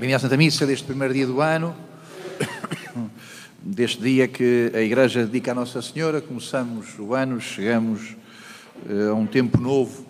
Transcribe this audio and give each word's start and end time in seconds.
Bem-vindo 0.00 0.16
à 0.16 0.18
Santa 0.18 0.38
Missa 0.38 0.66
deste 0.66 0.86
primeiro 0.86 1.12
dia 1.12 1.26
do 1.26 1.42
ano, 1.42 1.76
deste 3.60 4.00
dia 4.00 4.26
que 4.26 4.72
a 4.74 4.80
Igreja 4.80 5.26
dedica 5.26 5.52
à 5.52 5.54
Nossa 5.54 5.82
Senhora. 5.82 6.22
Começamos 6.22 6.98
o 6.98 7.12
ano, 7.12 7.38
chegamos 7.38 8.16
uh, 8.88 9.10
a 9.10 9.14
um 9.14 9.26
tempo 9.26 9.60
novo 9.60 10.06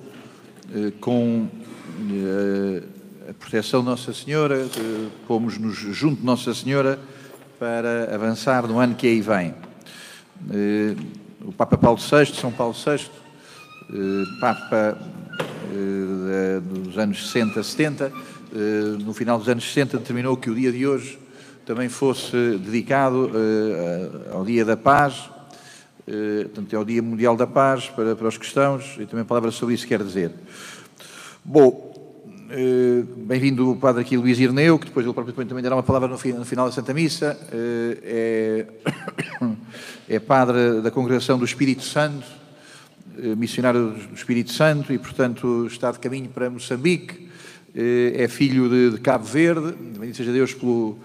uh, 0.72 0.92
com 1.00 1.48
uh, 1.48 2.84
a 3.28 3.34
proteção 3.34 3.80
de 3.80 3.86
Nossa 3.86 4.14
Senhora, 4.14 4.64
pomos-nos 5.26 5.74
junto 5.74 6.20
de 6.20 6.24
Nossa 6.24 6.54
Senhora 6.54 6.96
para 7.58 8.14
avançar 8.14 8.68
no 8.68 8.78
ano 8.78 8.94
que 8.94 9.08
aí 9.08 9.20
vem. 9.20 9.52
o 11.44 11.50
Papa 11.50 11.76
Paulo 11.76 11.98
VI, 11.98 12.32
São 12.32 12.52
Paulo 12.52 12.74
VI, 12.74 13.10
Papa 14.40 14.96
dos 16.62 16.98
anos 16.98 17.30
60, 17.30 17.62
70, 17.62 18.04
eh, 18.04 18.39
no 19.04 19.14
final 19.14 19.38
dos 19.38 19.48
anos 19.48 19.64
60, 19.64 19.98
determinou 19.98 20.36
que 20.36 20.50
o 20.50 20.54
dia 20.54 20.72
de 20.72 20.86
hoje 20.86 21.18
também 21.64 21.88
fosse 21.88 22.32
dedicado 22.58 23.30
eh, 23.32 24.32
ao 24.32 24.44
Dia 24.44 24.64
da 24.64 24.76
Paz, 24.76 25.30
eh, 26.04 26.42
portanto, 26.44 26.74
é 26.74 26.78
o 26.78 26.84
Dia 26.84 27.00
Mundial 27.00 27.36
da 27.36 27.46
Paz 27.46 27.88
para, 27.88 28.16
para 28.16 28.26
os 28.26 28.36
cristãos, 28.36 28.96
e 28.98 29.06
também 29.06 29.22
a 29.22 29.24
palavra 29.24 29.52
sobre 29.52 29.76
isso 29.76 29.86
quer 29.86 30.02
dizer. 30.02 30.32
Bom, 31.44 31.88
bem-vindo 33.18 33.70
o 33.70 33.76
padre 33.76 34.02
aqui 34.02 34.16
Luís 34.16 34.40
Irneu, 34.40 34.80
que 34.80 34.86
depois 34.86 35.06
ele 35.06 35.14
próprio 35.14 35.32
também 35.46 35.62
dará 35.62 35.76
uma 35.76 35.82
palavra 35.84 36.08
no 36.08 36.18
final 36.18 36.66
da 36.66 36.72
Santa 36.72 36.92
Missa, 36.92 37.38
é, 38.02 38.66
é 40.08 40.18
padre 40.18 40.80
da 40.82 40.90
Congregação 40.90 41.38
do 41.38 41.44
Espírito 41.44 41.84
Santo, 41.84 42.26
missionário 43.36 43.90
do 43.90 44.14
Espírito 44.14 44.52
Santo, 44.52 44.92
e 44.92 44.98
portanto 44.98 45.66
está 45.66 45.92
de 45.92 46.00
caminho 46.00 46.28
para 46.28 46.50
Moçambique, 46.50 47.20
eh, 47.24 47.29
é 47.74 48.28
filho 48.28 48.68
de, 48.68 48.90
de 48.96 49.00
Cabo 49.00 49.24
Verde, 49.24 49.74
bendito 49.98 50.16
seja 50.16 50.32
Deus 50.32 50.52
pelo, 50.54 50.98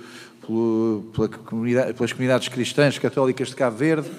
pelo, 0.46 1.06
pela 1.14 1.28
comunidade, 1.28 1.94
pelas 1.94 2.12
comunidades 2.12 2.48
cristãs 2.48 2.98
católicas 2.98 3.50
de 3.50 3.56
Cabo 3.56 3.78
Verde. 3.78 4.10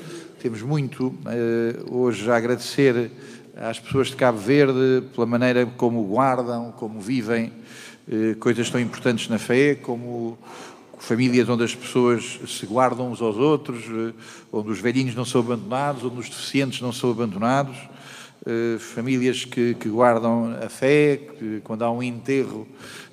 Temos 0.41 0.63
muito 0.63 1.15
eh, 1.27 1.77
hoje 1.91 2.31
a 2.31 2.37
agradecer 2.37 3.11
às 3.57 3.81
pessoas 3.81 4.09
de 4.09 4.17
Cabo 4.17 4.39
Verde 4.39 5.03
pela 5.15 5.27
maneira 5.27 5.67
como 5.77 6.05
guardam, 6.05 6.73
como 6.73 7.01
vivem 7.01 7.53
eh, 8.11 8.35
coisas 8.39 8.71
tão 8.71 8.81
importantes 8.81 9.29
na 9.29 9.39
fé, 9.39 9.75
como 9.75 10.39
famílias 10.99 11.49
onde 11.49 11.65
as 11.65 11.75
pessoas 11.75 12.41
se 12.47 12.67
guardam 12.67 13.11
uns 13.11 13.21
aos 13.21 13.37
outros, 13.37 13.85
onde 14.53 14.71
os 14.71 14.79
velhinhos 14.79 15.15
não 15.15 15.25
são 15.25 15.41
abandonados, 15.41 16.05
onde 16.05 16.21
os 16.21 16.29
deficientes 16.29 16.81
não 16.81 16.93
são 16.93 17.11
abandonados. 17.11 17.77
Eh, 18.49 18.79
famílias 18.79 19.45
que, 19.45 19.75
que, 19.75 19.89
guardam 19.89 20.55
a 20.65 20.69
fé, 20.69 21.17
que 21.17 21.61
quando 21.65 21.83
há 21.83 21.91
um 21.91 22.01
enterro, 22.01 22.65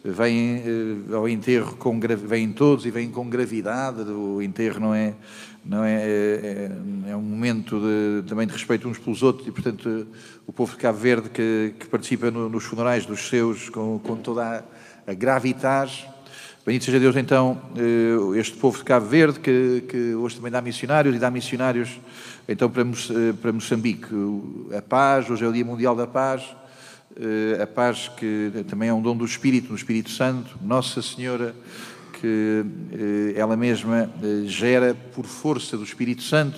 vêm 0.06 0.62
uh, 1.09 1.16
ao 1.16 1.28
enterro 1.28 1.76
com 1.76 2.00
vêm 2.00 2.52
todos 2.52 2.86
e 2.86 2.92
vêm 2.92 3.09
com 3.09 3.28
gravidade, 3.28 4.02
o 4.11 4.44
enterro 4.44 4.80
não 4.80 4.94
é 4.94 5.16
não 5.66 5.84
é, 5.84 6.04
é, 6.04 6.72
é 7.09 7.16
um 7.16 7.22
momento 7.22 7.80
de, 7.80 8.30
também 8.30 8.45
de 8.45 8.54
respeito 8.54 8.88
uns 8.88 9.00
pelos 9.00 9.23
outros 9.23 9.48
e 9.48 9.52
portanto 9.52 10.06
o 10.45 10.54
povo 10.54 10.73
de 10.73 10.78
Cabo 10.78 11.00
Verde 11.00 11.30
que, 11.30 11.73
que 11.80 11.88
participa 11.88 12.30
no, 12.30 12.48
nos 12.48 12.66
funerais 12.66 13.06
dos 13.08 13.28
seus 13.28 13.70
com, 13.70 13.98
com 14.04 14.17
toda 14.17 14.64
a, 15.08 15.11
a 15.11 15.14
gravitas 15.16 16.06
Bendito 16.66 16.86
seja 16.86 16.97
Deus, 16.97 17.17
então, 17.17 17.61
eh, 17.75 18.39
este 18.39 18.56
povo 18.56 18.78
de 18.78 18.86
Cabo 18.86 19.06
Verde, 19.06 19.38
que, 19.38 19.83
que 19.86 20.16
hoje 20.16 20.38
também 20.38 20.50
dá 20.50 20.61
missionários 20.61 21.14
e 21.14 21.20
dá 21.20 21.30
missionários, 21.30 22.00
então, 22.47 22.70
para, 22.70 22.83
eh, 22.83 23.33
para 23.42 23.52
Moçambique. 23.52 24.08
A 24.78 24.81
paz, 24.81 25.30
hoje 25.30 25.44
é 25.44 25.47
o 25.47 25.52
Dia 25.52 25.66
Mundial 25.66 25.94
da 25.94 26.08
Paz, 26.08 26.55
eh, 27.20 27.61
a 27.61 27.67
paz 27.67 28.09
que 28.16 28.64
também 28.70 28.88
é 28.88 28.94
um 28.94 29.02
dom 29.02 29.14
do 29.14 29.25
Espírito, 29.25 29.67
do 29.67 29.75
Espírito 29.75 30.09
Santo, 30.09 30.58
Nossa 30.61 31.02
Senhora, 31.02 31.53
que 32.14 32.64
ela 33.36 33.58
mesma 33.58 34.09
gera 34.45 34.95
por 35.14 35.25
força 35.25 35.75
do 35.75 35.83
Espírito 35.83 36.23
Santo 36.23 36.58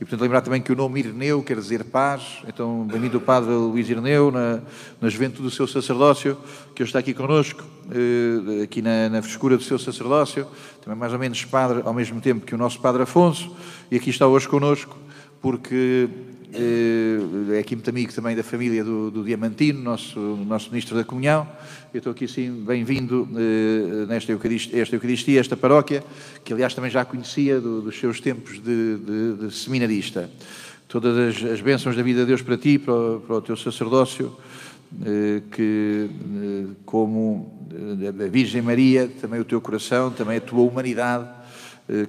e, 0.00 0.04
portanto, 0.04 0.22
lembrar 0.22 0.40
também 0.40 0.62
que 0.62 0.72
o 0.72 0.74
nome 0.74 1.00
Irneu 1.00 1.42
quer 1.42 1.58
dizer 1.58 1.84
paz. 1.84 2.38
Então, 2.48 2.86
bem-vindo 2.86 3.18
o 3.18 3.20
Padre 3.20 3.50
Luís 3.50 3.86
Irneu, 3.86 4.30
na, 4.30 4.62
na 4.98 5.10
juventude 5.10 5.42
do 5.42 5.50
seu 5.50 5.66
sacerdócio, 5.66 6.38
que 6.74 6.82
hoje 6.82 6.88
está 6.88 7.00
aqui 7.00 7.12
connosco, 7.12 7.62
eh, 7.90 8.62
aqui 8.62 8.80
na, 8.80 9.10
na 9.10 9.20
frescura 9.20 9.58
do 9.58 9.62
seu 9.62 9.78
sacerdócio. 9.78 10.46
Também 10.82 10.98
mais 10.98 11.12
ou 11.12 11.18
menos 11.18 11.44
Padre, 11.44 11.82
ao 11.84 11.92
mesmo 11.92 12.18
tempo 12.18 12.46
que 12.46 12.54
o 12.54 12.58
nosso 12.58 12.80
Padre 12.80 13.02
Afonso. 13.02 13.54
E 13.90 13.96
aqui 13.96 14.08
está 14.08 14.26
hoje 14.26 14.48
connosco, 14.48 14.96
porque 15.42 16.08
é 16.52 17.58
aqui 17.58 17.76
muito 17.76 17.88
amigo 17.88 18.12
também 18.12 18.34
da 18.34 18.42
família 18.42 18.82
do, 18.82 19.10
do 19.10 19.24
Diamantino, 19.24 19.80
nosso, 19.80 20.18
nosso 20.18 20.70
Ministro 20.70 20.96
da 20.96 21.04
Comunhão. 21.04 21.46
Eu 21.94 21.98
estou 21.98 22.10
aqui, 22.10 22.26
sim, 22.26 22.64
bem-vindo 22.66 23.28
eh, 23.36 24.06
nesta 24.06 24.32
Eucaristia, 24.32 24.82
esta 24.82 24.96
Eucaristia, 24.96 25.40
esta 25.40 25.56
paróquia, 25.56 26.02
que 26.44 26.52
aliás 26.52 26.74
também 26.74 26.90
já 26.90 27.04
conhecia 27.04 27.60
do, 27.60 27.82
dos 27.82 27.98
seus 27.98 28.20
tempos 28.20 28.54
de, 28.62 28.96
de, 28.96 29.46
de 29.46 29.54
seminarista. 29.54 30.28
Todas 30.88 31.16
as, 31.16 31.50
as, 31.50 31.60
bênçãos 31.60 31.96
da 31.96 32.02
vida 32.02 32.20
de 32.20 32.26
Deus 32.26 32.42
para 32.42 32.56
ti, 32.56 32.78
para 32.78 32.94
o, 32.94 33.20
para 33.20 33.36
o 33.36 33.40
teu 33.40 33.56
sacerdócio, 33.56 34.36
eh, 35.04 35.42
que 35.52 36.08
como 36.84 37.68
a 38.18 38.28
Virgem 38.28 38.62
Maria, 38.62 39.08
também 39.20 39.40
o 39.40 39.44
teu 39.44 39.60
coração, 39.60 40.10
também 40.10 40.38
a 40.38 40.40
tua 40.40 40.62
humanidade, 40.62 41.28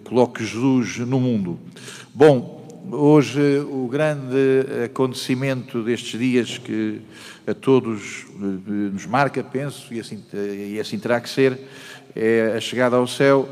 coloque 0.04 0.44
Jesus 0.44 1.00
no 1.00 1.20
mundo. 1.20 1.60
Bom, 2.14 2.61
Hoje, 2.90 3.60
o 3.60 3.88
grande 3.88 4.86
acontecimento 4.86 5.84
destes 5.84 6.20
dias 6.20 6.58
que 6.58 7.00
a 7.46 7.54
todos 7.54 8.26
eh, 8.28 8.92
nos 8.92 9.06
marca, 9.06 9.44
penso, 9.44 9.94
e 9.94 10.00
assim, 10.00 10.24
e 10.34 10.80
assim 10.80 10.98
terá 10.98 11.22
que 11.22 11.30
ser, 11.30 11.60
é 12.16 12.54
a 12.58 12.60
chegada 12.60 12.96
ao 12.96 13.06
céu 13.06 13.48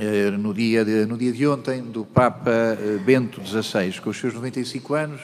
eh, 0.00 0.30
no 0.30 0.54
dia 0.54 0.82
de, 0.82 1.04
no 1.04 1.18
dia 1.18 1.30
de 1.30 1.46
ontem 1.46 1.82
do 1.82 2.06
Papa 2.06 2.50
eh, 2.50 2.98
Bento 3.04 3.40
XVI, 3.44 4.00
com 4.00 4.10
os 4.10 4.18
seus 4.18 4.32
95 4.32 4.94
anos, 4.94 5.20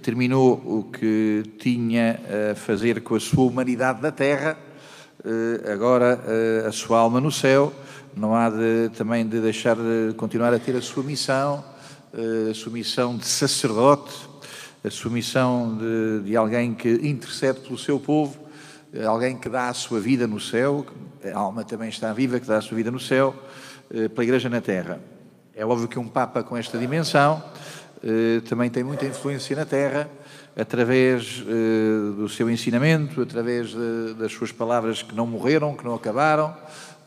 terminou 0.00 0.62
o 0.64 0.84
que 0.84 1.42
tinha 1.58 2.20
a 2.52 2.54
fazer 2.54 3.00
com 3.00 3.16
a 3.16 3.20
sua 3.20 3.44
humanidade 3.44 4.00
da 4.00 4.12
Terra, 4.12 4.56
agora 5.72 6.20
a 6.66 6.70
sua 6.70 6.98
alma 6.98 7.20
no 7.20 7.32
céu, 7.32 7.72
não 8.14 8.34
há 8.34 8.50
de, 8.50 8.90
também 8.96 9.26
de 9.26 9.40
deixar 9.40 9.76
de 9.76 10.12
continuar 10.14 10.52
a 10.52 10.58
ter 10.58 10.76
a 10.76 10.82
sua 10.82 11.02
missão 11.02 11.64
a 12.12 12.54
sua 12.54 12.72
missão 12.72 13.16
de 13.16 13.26
sacerdote, 13.26 14.14
a 14.84 14.90
sua 14.90 15.10
missão 15.10 15.76
de, 15.76 16.28
de 16.28 16.36
alguém 16.36 16.74
que 16.74 16.88
intercede 17.02 17.60
pelo 17.60 17.78
seu 17.78 17.98
povo, 18.00 18.36
alguém 19.06 19.36
que 19.36 19.48
dá 19.48 19.68
a 19.68 19.74
sua 19.74 20.00
vida 20.00 20.26
no 20.26 20.40
céu, 20.40 20.86
a 21.24 21.38
alma 21.38 21.64
também 21.64 21.88
está 21.88 22.12
viva, 22.12 22.38
que 22.38 22.46
dá 22.46 22.58
a 22.58 22.60
sua 22.60 22.76
vida 22.76 22.90
no 22.90 23.00
céu, 23.00 23.34
eh, 23.92 24.08
pela 24.08 24.24
Igreja 24.24 24.48
na 24.48 24.60
Terra. 24.60 25.00
É 25.54 25.64
óbvio 25.64 25.88
que 25.88 25.98
um 25.98 26.06
Papa 26.06 26.42
com 26.42 26.56
esta 26.56 26.78
dimensão 26.78 27.42
eh, 28.02 28.40
também 28.48 28.70
tem 28.70 28.84
muita 28.84 29.06
influência 29.06 29.56
na 29.56 29.64
Terra, 29.64 30.08
através 30.56 31.42
eh, 31.46 32.16
do 32.16 32.28
seu 32.28 32.50
ensinamento, 32.50 33.22
através 33.22 33.74
das 34.16 34.32
suas 34.32 34.52
palavras 34.52 35.02
que 35.02 35.14
não 35.14 35.26
morreram, 35.26 35.74
que 35.74 35.84
não 35.84 35.94
acabaram, 35.94 36.54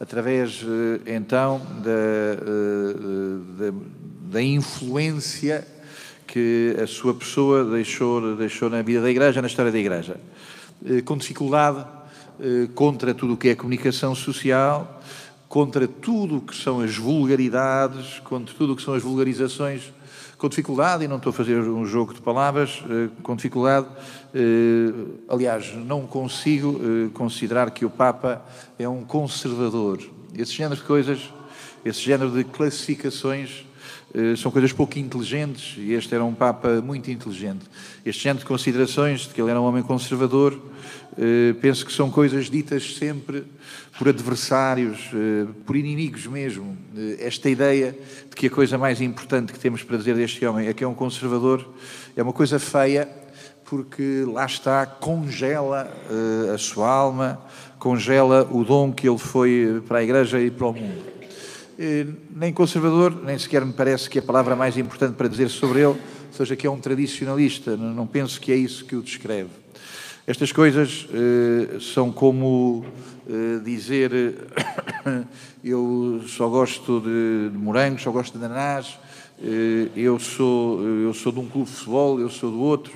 através 0.01 0.65
então 1.05 1.61
da, 1.83 2.35
da, 3.65 3.77
da 4.31 4.41
influência 4.41 5.67
que 6.31 6.77
a 6.81 6.87
sua 6.87 7.13
pessoa 7.13 7.65
deixou, 7.65 8.37
deixou 8.37 8.69
na 8.69 8.81
vida 8.81 9.01
da 9.01 9.11
Igreja, 9.11 9.41
na 9.41 9.47
história 9.47 9.69
da 9.69 9.77
Igreja. 9.77 10.15
Eh, 10.85 11.01
com 11.01 11.17
dificuldade, 11.17 11.85
eh, 12.39 12.69
contra 12.73 13.13
tudo 13.13 13.33
o 13.33 13.37
que 13.37 13.49
é 13.49 13.55
comunicação 13.55 14.15
social, 14.15 15.01
contra 15.49 15.85
tudo 15.89 16.37
o 16.37 16.41
que 16.41 16.55
são 16.55 16.79
as 16.79 16.95
vulgaridades, 16.95 18.19
contra 18.23 18.55
tudo 18.55 18.71
o 18.71 18.75
que 18.77 18.81
são 18.81 18.93
as 18.93 19.03
vulgarizações, 19.03 19.91
com 20.41 20.49
dificuldade, 20.49 21.03
e 21.03 21.07
não 21.07 21.17
estou 21.17 21.29
a 21.29 21.33
fazer 21.33 21.59
um 21.59 21.85
jogo 21.85 22.15
de 22.15 22.19
palavras, 22.19 22.83
eh, 22.89 23.09
com 23.21 23.35
dificuldade, 23.35 23.85
aliás, 25.29 25.71
não 25.75 26.07
consigo 26.07 26.79
considerar 27.13 27.69
que 27.69 27.85
o 27.85 27.89
Papa 27.91 28.43
é 28.79 28.89
um 28.89 29.03
conservador. 29.03 29.99
Esse 30.35 30.53
género 30.53 30.77
de 30.77 30.87
coisas, 30.87 31.31
esse 31.85 31.99
género 31.99 32.31
de 32.31 32.43
classificações 32.43 33.65
eh, 33.65 33.70
são 34.37 34.51
coisas 34.51 34.73
pouco 34.73 34.99
inteligentes 34.99 35.75
e 35.77 35.93
este 35.93 36.13
era 36.13 36.23
um 36.23 36.33
Papa 36.33 36.81
muito 36.81 37.09
inteligente. 37.09 37.65
Este 38.05 38.23
género 38.23 38.39
de 38.39 38.45
considerações 38.45 39.21
de 39.21 39.29
que 39.29 39.41
ele 39.41 39.49
era 39.49 39.61
um 39.61 39.63
homem 39.63 39.81
conservador, 39.81 40.59
eh, 41.17 41.53
penso 41.61 41.85
que 41.85 41.93
são 41.93 42.09
coisas 42.09 42.49
ditas 42.49 42.95
sempre 42.95 43.43
por 43.97 44.09
adversários, 44.09 45.09
eh, 45.13 45.47
por 45.65 45.75
inimigos 45.75 46.27
mesmo. 46.27 46.77
Esta 47.19 47.49
ideia 47.49 47.95
de 48.29 48.35
que 48.35 48.47
a 48.47 48.49
coisa 48.49 48.77
mais 48.77 48.99
importante 49.01 49.53
que 49.53 49.59
temos 49.59 49.83
para 49.83 49.97
dizer 49.97 50.15
deste 50.15 50.45
homem 50.45 50.67
é 50.67 50.73
que 50.73 50.83
é 50.83 50.87
um 50.87 50.93
conservador 50.93 51.67
é 52.15 52.21
uma 52.21 52.33
coisa 52.33 52.59
feia 52.59 53.07
porque 53.63 54.25
lá 54.27 54.45
está, 54.45 54.85
congela 54.85 55.89
a 56.53 56.57
sua 56.57 56.89
alma, 56.89 57.41
congela 57.79 58.45
o 58.51 58.65
dom 58.65 58.91
que 58.91 59.07
ele 59.07 59.17
foi 59.17 59.81
para 59.87 59.99
a 59.99 60.03
Igreja 60.03 60.41
e 60.41 60.51
para 60.51 60.67
o 60.67 60.73
mundo. 60.73 61.20
Eh, 61.83 62.05
nem 62.35 62.53
conservador, 62.53 63.23
nem 63.25 63.39
sequer 63.39 63.65
me 63.65 63.73
parece 63.73 64.07
que 64.07 64.19
a 64.19 64.21
palavra 64.21 64.55
mais 64.55 64.77
importante 64.77 65.15
para 65.15 65.27
dizer 65.27 65.49
sobre 65.49 65.81
ele 65.81 65.99
seja 66.31 66.55
que 66.55 66.67
é 66.67 66.69
um 66.69 66.79
tradicionalista. 66.79 67.75
Não 67.75 68.05
penso 68.05 68.39
que 68.39 68.51
é 68.51 68.55
isso 68.55 68.85
que 68.85 68.95
o 68.95 69.01
descreve. 69.01 69.49
Estas 70.27 70.51
coisas 70.51 71.07
eh, 71.11 71.79
são 71.79 72.11
como 72.11 72.85
eh, 73.27 73.59
dizer 73.65 74.11
eu 75.63 76.21
só 76.27 76.47
gosto 76.47 76.99
de, 76.99 77.49
de 77.49 77.57
morangos, 77.57 78.03
só 78.03 78.11
gosto 78.11 78.37
de 78.37 78.45
ananás, 78.45 78.99
eh, 79.41 79.87
eu, 79.95 80.19
sou, 80.19 80.83
eu 80.83 81.15
sou 81.15 81.31
de 81.31 81.39
um 81.39 81.47
clube 81.47 81.67
de 81.67 81.75
futebol, 81.75 82.19
eu 82.19 82.29
sou 82.29 82.51
do 82.51 82.59
outro. 82.59 82.93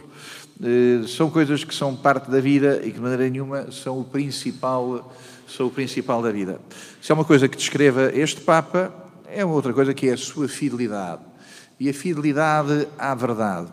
Eh, 0.62 1.08
são 1.08 1.32
coisas 1.32 1.64
que 1.64 1.74
são 1.74 1.96
parte 1.96 2.30
da 2.30 2.40
vida 2.40 2.82
e 2.84 2.92
que 2.92 2.98
de 2.98 3.02
maneira 3.02 3.28
nenhuma 3.28 3.72
são 3.72 4.00
o 4.00 4.04
principal, 4.04 5.12
são 5.56 5.68
o 5.68 5.72
principal 5.72 6.22
da 6.22 6.32
vida. 6.32 6.60
Se 7.02 7.12
é 7.12 7.16
uma 7.16 7.26
coisa 7.26 7.48
que 7.48 7.58
descreva 7.58 8.12
este 8.14 8.42
Papa, 8.42 8.94
é 9.28 9.44
outra 9.46 9.74
coisa 9.74 9.94
que 9.94 10.10
é 10.10 10.14
a 10.14 10.18
sua 10.18 10.48
fidelidade. 10.48 11.22
E 11.80 11.90
a 11.90 11.94
fidelidade 11.94 12.88
à 12.98 13.14
verdade. 13.16 13.68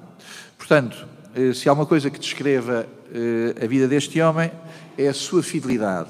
Portanto, 0.56 1.06
eh, 1.34 1.52
se 1.52 1.68
há 1.68 1.72
uma 1.72 1.86
coisa 1.86 2.10
que 2.10 2.18
descreva 2.18 2.86
a 3.62 3.66
vida 3.66 3.86
deste 3.86 4.18
homem, 4.22 4.50
é 4.96 5.06
a 5.06 5.12
sua 5.12 5.42
fidelidade. 5.42 6.08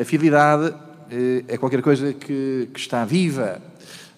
A 0.00 0.04
fidelidade 0.04 0.74
é 1.46 1.58
qualquer 1.58 1.82
coisa 1.82 2.14
que, 2.14 2.68
que 2.72 2.80
está 2.80 3.04
viva. 3.04 3.60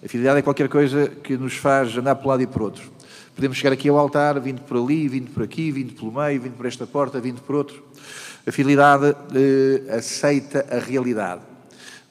A 0.01 0.07
fidelidade 0.07 0.39
é 0.39 0.41
qualquer 0.41 0.69
coisa 0.69 1.07
que 1.07 1.35
nos 1.35 1.55
faz 1.57 1.97
andar 1.97 2.15
para 2.15 2.25
um 2.25 2.29
lado 2.29 2.43
e 2.43 2.47
para 2.47 2.61
o 2.61 2.65
outro. 2.65 2.89
Podemos 3.39 3.55
chegar 3.55 3.71
aqui 3.71 3.87
ao 3.87 3.97
altar, 3.97 4.37
vindo 4.41 4.59
por 4.63 4.75
ali, 4.75 5.07
vindo 5.07 5.31
por 5.31 5.43
aqui, 5.43 5.71
vindo 5.71 5.93
pelo 5.93 6.11
meio, 6.11 6.41
vindo 6.41 6.57
por 6.57 6.65
esta 6.65 6.85
porta, 6.85 7.21
vindo 7.21 7.39
por 7.39 7.55
outro. 7.55 7.81
A 8.45 8.51
fidelidade 8.51 9.15
eh, 9.33 9.95
aceita 9.95 10.65
a 10.69 10.77
realidade. 10.77 11.39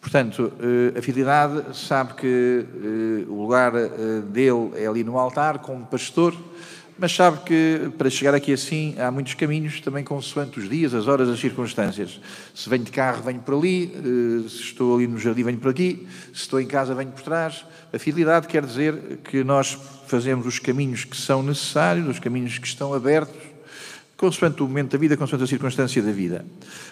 Portanto, 0.01 0.51
eh, 0.59 0.99
a 0.99 1.03
fidelidade 1.03 1.77
sabe 1.77 2.15
que 2.15 2.65
eh, 2.65 3.27
o 3.29 3.43
lugar 3.43 3.75
eh, 3.75 4.23
dele 4.25 4.71
é 4.77 4.87
ali 4.87 5.05
no 5.05 5.19
altar, 5.19 5.59
como 5.59 5.85
pastor, 5.85 6.35
mas 6.99 7.15
sabe 7.15 7.39
que 7.45 7.91
para 7.97 8.11
chegar 8.11 8.35
aqui 8.35 8.53
assim 8.53 8.95
há 8.99 9.11
muitos 9.11 9.35
caminhos, 9.35 9.81
também 9.81 10.03
consoante 10.03 10.59
os 10.59 10.69
dias, 10.69 10.93
as 10.93 11.07
horas, 11.07 11.29
as 11.29 11.39
circunstâncias. 11.39 12.21
Se 12.53 12.69
venho 12.69 12.83
de 12.83 12.91
carro, 12.91 13.23
venho 13.23 13.41
por 13.41 13.55
ali, 13.55 13.93
eh, 13.95 14.49
se 14.49 14.63
estou 14.63 14.97
ali 14.97 15.07
no 15.07 15.17
jardim, 15.17 15.45
venho 15.45 15.59
por 15.59 15.71
aqui, 15.71 16.07
se 16.35 16.41
estou 16.41 16.61
em 16.61 16.67
casa, 16.67 16.95
venho 16.95 17.13
por 17.13 17.23
trás. 17.23 17.65
A 17.93 17.99
fidelidade 17.99 18.49
quer 18.49 18.67
dizer 18.67 19.21
que 19.23 19.45
nós 19.45 19.79
fazemos 20.09 20.45
os 20.45 20.59
caminhos 20.59 21.05
que 21.05 21.17
são 21.17 21.43
necessários, 21.43 22.09
os 22.09 22.19
caminhos 22.19 22.59
que 22.59 22.67
estão 22.67 22.93
abertos, 22.93 23.41
consoante 24.17 24.61
o 24.63 24.67
momento 24.67 24.93
da 24.93 24.99
vida, 24.99 25.17
consoante 25.17 25.45
a 25.45 25.47
circunstância 25.47 26.03
da 26.03 26.11
vida. 26.11 26.45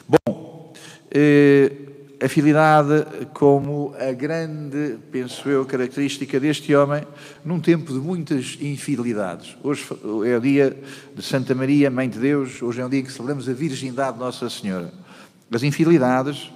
Bom, 0.09 0.73
eh, 1.11 1.86
fidelidade 2.29 3.07
como 3.35 3.95
a 3.99 4.13
grande, 4.13 4.99
penso 5.13 5.49
eu, 5.49 5.65
característica 5.67 6.41
deste 6.41 6.75
homem 6.75 7.03
num 7.45 7.61
tempo 7.61 7.93
de 7.93 7.99
muitas 7.99 8.57
infidelidades. 8.61 9.57
Hoje 9.63 9.87
é 10.27 10.37
o 10.37 10.41
dia 10.41 10.77
de 11.15 11.23
Santa 11.23 11.55
Maria, 11.55 11.91
Mãe 11.91 12.09
de 12.09 12.19
Deus, 12.19 12.63
hoje 12.63 12.81
é 12.81 12.87
um 12.87 12.89
dia 12.89 13.03
que 13.03 13.13
celebramos 13.13 13.49
a 13.49 13.53
virgindade 13.53 14.15
de 14.15 14.21
Nossa 14.21 14.49
Senhora. 14.49 14.93
As 15.51 15.63
infidelidades 15.63 16.51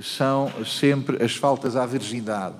são 0.00 0.50
sempre 0.64 1.22
as 1.22 1.36
faltas 1.36 1.76
à 1.76 1.84
virgindade. 1.84 2.56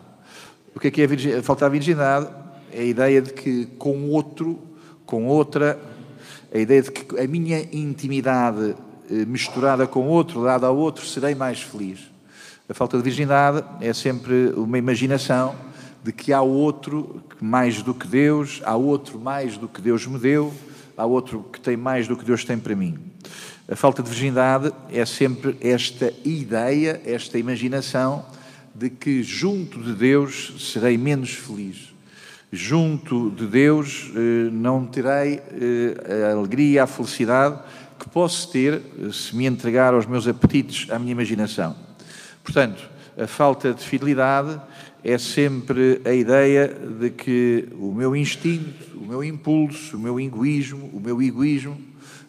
O 0.74 0.80
que 0.80 0.88
é 0.88 0.90
que 0.90 1.02
é 1.02 1.38
a 1.38 1.42
falta 1.42 1.66
à 1.66 1.68
virgindade? 1.68 2.28
É 2.70 2.80
a 2.80 2.84
ideia 2.84 3.22
de 3.22 3.32
que 3.32 3.66
com 3.78 4.10
outro, 4.10 4.58
com 5.06 5.26
outra, 5.26 5.78
a 6.54 6.58
ideia 6.58 6.82
de 6.82 6.90
que 6.90 7.18
a 7.18 7.26
minha 7.26 7.66
intimidade 7.72 8.74
eh, 9.10 9.24
misturada 9.24 9.86
com 9.86 10.06
outro, 10.06 10.44
dada 10.44 10.66
ao 10.66 10.76
outro, 10.76 11.04
serei 11.06 11.34
mais 11.34 11.62
feliz. 11.62 12.11
A 12.72 12.74
falta 12.74 12.96
de 12.96 13.02
virgindade 13.02 13.62
é 13.82 13.92
sempre 13.92 14.54
uma 14.56 14.78
imaginação 14.78 15.54
de 16.02 16.10
que 16.10 16.32
há 16.32 16.40
outro 16.40 17.22
mais 17.38 17.82
do 17.82 17.92
que 17.92 18.06
Deus, 18.06 18.62
há 18.64 18.74
outro 18.74 19.20
mais 19.20 19.58
do 19.58 19.68
que 19.68 19.78
Deus 19.82 20.06
me 20.06 20.18
deu, 20.18 20.50
há 20.96 21.04
outro 21.04 21.44
que 21.52 21.60
tem 21.60 21.76
mais 21.76 22.08
do 22.08 22.16
que 22.16 22.24
Deus 22.24 22.46
tem 22.46 22.58
para 22.58 22.74
mim. 22.74 22.98
A 23.70 23.76
falta 23.76 24.02
de 24.02 24.08
virgindade 24.08 24.72
é 24.90 25.04
sempre 25.04 25.54
esta 25.60 26.14
ideia, 26.24 26.98
esta 27.04 27.36
imaginação 27.36 28.24
de 28.74 28.88
que 28.88 29.22
junto 29.22 29.78
de 29.78 29.92
Deus 29.92 30.54
serei 30.72 30.96
menos 30.96 31.34
feliz. 31.34 31.92
Junto 32.50 33.28
de 33.32 33.46
Deus 33.48 34.10
eh, 34.16 34.48
não 34.50 34.86
terei 34.86 35.42
eh, 35.60 36.30
a 36.30 36.38
alegria, 36.38 36.84
a 36.84 36.86
felicidade 36.86 37.58
que 37.98 38.08
posso 38.08 38.50
ter 38.50 38.80
se 39.12 39.36
me 39.36 39.44
entregar 39.44 39.92
aos 39.92 40.06
meus 40.06 40.26
apetites, 40.26 40.90
à 40.90 40.98
minha 40.98 41.12
imaginação. 41.12 41.91
Portanto, 42.42 42.82
a 43.18 43.26
falta 43.26 43.72
de 43.72 43.82
fidelidade 43.84 44.60
é 45.04 45.18
sempre 45.18 46.00
a 46.04 46.12
ideia 46.12 46.68
de 46.68 47.10
que 47.10 47.68
o 47.78 47.92
meu 47.92 48.14
instinto, 48.16 48.98
o 48.98 49.06
meu 49.06 49.22
impulso, 49.22 49.96
o 49.96 50.00
meu 50.00 50.18
egoísmo, 50.18 50.90
o 50.92 51.00
meu 51.00 51.20
egoísmo, 51.20 51.78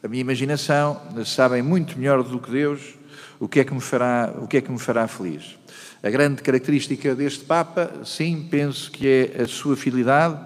a 0.03 0.07
minha 0.07 0.21
imaginação 0.21 0.99
sabem 1.25 1.61
muito 1.61 1.97
melhor 1.97 2.23
do 2.23 2.39
que 2.39 2.51
Deus 2.51 2.95
o 3.39 3.47
que 3.47 3.59
é 3.59 3.63
que 3.63 3.73
me 3.73 3.81
fará, 3.81 4.33
o 4.37 4.47
que 4.47 4.57
é 4.57 4.61
que 4.61 4.71
me 4.71 4.79
fará 4.79 5.07
feliz. 5.07 5.57
A 6.01 6.09
grande 6.09 6.41
característica 6.41 7.13
deste 7.15 7.45
Papa, 7.45 7.91
sim, 8.05 8.47
penso 8.49 8.91
que 8.91 9.07
é 9.07 9.41
a 9.41 9.47
sua 9.47 9.75
fidelidade, 9.75 10.39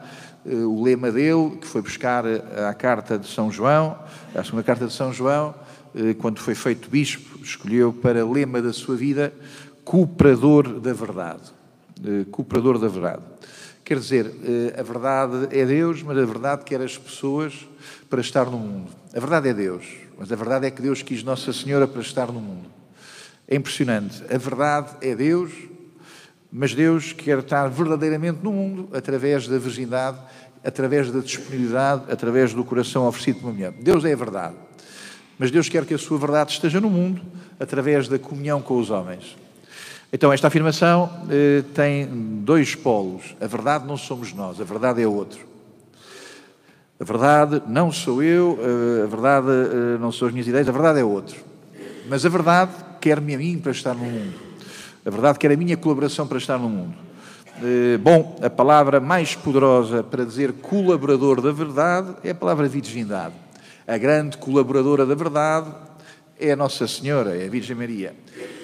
eh, 0.45 0.55
o 0.55 0.83
lema 0.83 1.11
dele, 1.11 1.57
que 1.61 1.67
foi 1.67 1.81
buscar 1.81 2.23
a 2.25 2.73
carta 2.73 3.17
de 3.17 3.27
São 3.27 3.51
João, 3.51 3.97
a 4.35 4.43
segunda 4.43 4.63
carta 4.63 4.87
de 4.87 4.93
São 4.93 5.13
João, 5.13 5.53
quando 6.19 6.39
foi 6.39 6.55
feito 6.55 6.89
bispo, 6.89 7.39
escolheu 7.43 7.91
para 7.93 8.25
lema 8.25 8.61
da 8.61 8.73
sua 8.73 8.95
vida 8.95 9.33
cooperador 9.83 10.79
da 10.79 10.93
verdade. 10.93 11.51
Eh, 12.03 12.25
cooperador 12.29 12.77
da 12.77 12.87
verdade. 12.87 13.21
Quer 13.83 13.99
dizer, 13.99 14.33
a 14.77 14.83
verdade 14.83 15.47
é 15.57 15.65
Deus, 15.65 16.03
mas 16.03 16.17
a 16.17 16.25
verdade 16.25 16.65
quer 16.65 16.81
as 16.81 16.97
pessoas 16.97 17.65
para 18.09 18.19
estar 18.19 18.45
no 18.45 18.57
mundo. 18.57 18.91
A 19.15 19.19
verdade 19.19 19.47
é 19.47 19.53
Deus, 19.53 19.85
mas 20.17 20.29
a 20.29 20.35
verdade 20.35 20.67
é 20.67 20.71
que 20.71 20.81
Deus 20.81 21.01
quis 21.01 21.23
Nossa 21.23 21.53
Senhora 21.53 21.87
para 21.87 22.01
estar 22.01 22.27
no 22.27 22.41
mundo. 22.41 22.69
É 23.47 23.55
impressionante. 23.55 24.21
A 24.29 24.37
verdade 24.37 24.89
é 24.99 25.15
Deus, 25.15 25.53
mas 26.51 26.75
Deus 26.75 27.13
quer 27.13 27.39
estar 27.39 27.69
verdadeiramente 27.69 28.39
no 28.43 28.51
mundo 28.51 28.89
através 28.91 29.47
da 29.47 29.57
virgindade, 29.57 30.17
através 30.65 31.09
da 31.09 31.19
disponibilidade, 31.19 32.11
através 32.11 32.53
do 32.53 32.65
coração 32.65 33.07
oferecido 33.07 33.39
por 33.39 33.47
uma 33.47 33.53
mulher. 33.53 33.71
Deus 33.71 34.03
é 34.03 34.11
a 34.11 34.17
verdade. 34.17 34.66
Mas 35.37 35.51
Deus 35.51 35.69
quer 35.69 35.85
que 35.85 35.93
a 35.93 35.97
sua 35.97 36.17
verdade 36.17 36.51
esteja 36.51 36.81
no 36.81 36.89
mundo 36.89 37.21
através 37.59 38.07
da 38.07 38.17
comunhão 38.17 38.61
com 38.61 38.79
os 38.79 38.89
homens. 38.89 39.35
Então, 40.11 40.31
esta 40.31 40.47
afirmação 40.47 41.09
eh, 41.29 41.63
tem 41.73 42.07
dois 42.41 42.75
polos. 42.75 43.35
A 43.41 43.45
verdade 43.45 43.85
não 43.85 43.97
somos 43.97 44.33
nós, 44.33 44.59
a 44.61 44.63
verdade 44.63 45.01
é 45.01 45.07
outro. 45.07 45.45
A 46.99 47.03
verdade 47.03 47.61
não 47.67 47.91
sou 47.91 48.23
eu, 48.23 48.57
eh, 48.59 49.03
a 49.03 49.07
verdade 49.07 49.47
eh, 49.49 49.97
não 49.99 50.11
são 50.11 50.27
as 50.27 50.33
minhas 50.33 50.47
ideias, 50.47 50.67
a 50.67 50.71
verdade 50.71 50.99
é 50.99 51.03
outro. 51.03 51.37
Mas 52.09 52.25
a 52.25 52.29
verdade 52.29 52.71
quer-me 52.99 53.35
a 53.35 53.37
mim 53.37 53.59
para 53.59 53.71
estar 53.71 53.93
no 53.93 54.05
mundo. 54.05 54.33
A 55.05 55.09
verdade 55.09 55.37
quer 55.37 55.51
a 55.51 55.57
minha 55.57 55.77
colaboração 55.77 56.25
para 56.25 56.37
estar 56.37 56.57
no 56.57 56.69
mundo. 56.69 56.95
Eh, 57.61 57.97
bom, 57.97 58.39
a 58.41 58.49
palavra 58.49 58.99
mais 58.99 59.35
poderosa 59.35 60.03
para 60.03 60.25
dizer 60.25 60.53
colaborador 60.53 61.41
da 61.41 61.51
verdade 61.51 62.15
é 62.23 62.31
a 62.31 62.35
palavra 62.35 62.67
virgindade. 62.67 63.33
A 63.87 63.97
grande 63.97 64.35
colaboradora 64.35 65.05
da 65.05 65.15
verdade 65.15 65.71
é 66.37 66.51
a 66.51 66.57
Nossa 66.57 66.85
Senhora, 66.89 67.37
é 67.37 67.47
a 67.47 67.49
Virgem 67.49 67.73
Maria. 67.73 68.13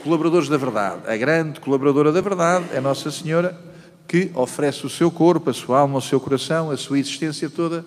Colaboradores 0.03 0.49
da 0.49 0.57
verdade. 0.57 1.03
A 1.07 1.15
grande 1.15 1.61
colaboradora 1.61 2.11
da 2.11 2.19
verdade 2.19 2.65
é 2.73 2.81
Nossa 2.81 3.09
Senhora, 3.09 3.57
que 4.05 4.29
oferece 4.33 4.85
o 4.85 4.89
seu 4.89 5.09
corpo, 5.09 5.49
a 5.49 5.53
sua 5.53 5.79
alma, 5.79 5.99
o 5.99 6.01
seu 6.01 6.19
coração, 6.19 6.71
a 6.71 6.75
sua 6.75 6.99
existência 6.99 7.49
toda, 7.49 7.85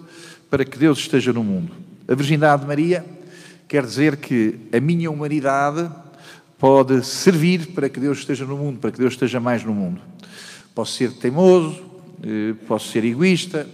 para 0.49 0.65
que 0.65 0.79
Deus 0.79 1.01
esteja 1.01 1.31
no 1.31 1.45
mundo. 1.45 1.75
A 2.09 2.15
Virgindade 2.15 2.63
de 2.63 2.69
Maria 2.69 3.05
quer 3.69 3.85
dizer 3.85 4.17
que 4.17 4.59
a 4.73 4.81
minha 4.81 5.11
humanidade 5.11 5.91
pode 6.59 7.05
servir 7.05 7.67
para 7.75 7.91
que 7.91 8.01
Deus 8.01 8.21
esteja 8.21 8.47
no 8.47 8.57
mundo, 8.57 8.79
para 8.79 8.91
que 8.91 8.99
Deus 8.99 9.13
esteja 9.13 9.39
mais 9.39 9.63
no 9.63 9.75
mundo. 9.75 10.01
Posso 10.75 10.93
ser 10.95 11.13
teimoso, 11.13 11.85
eh, 12.25 12.55
posso 12.67 12.89
ser 12.91 13.05
egoísta, 13.05 13.69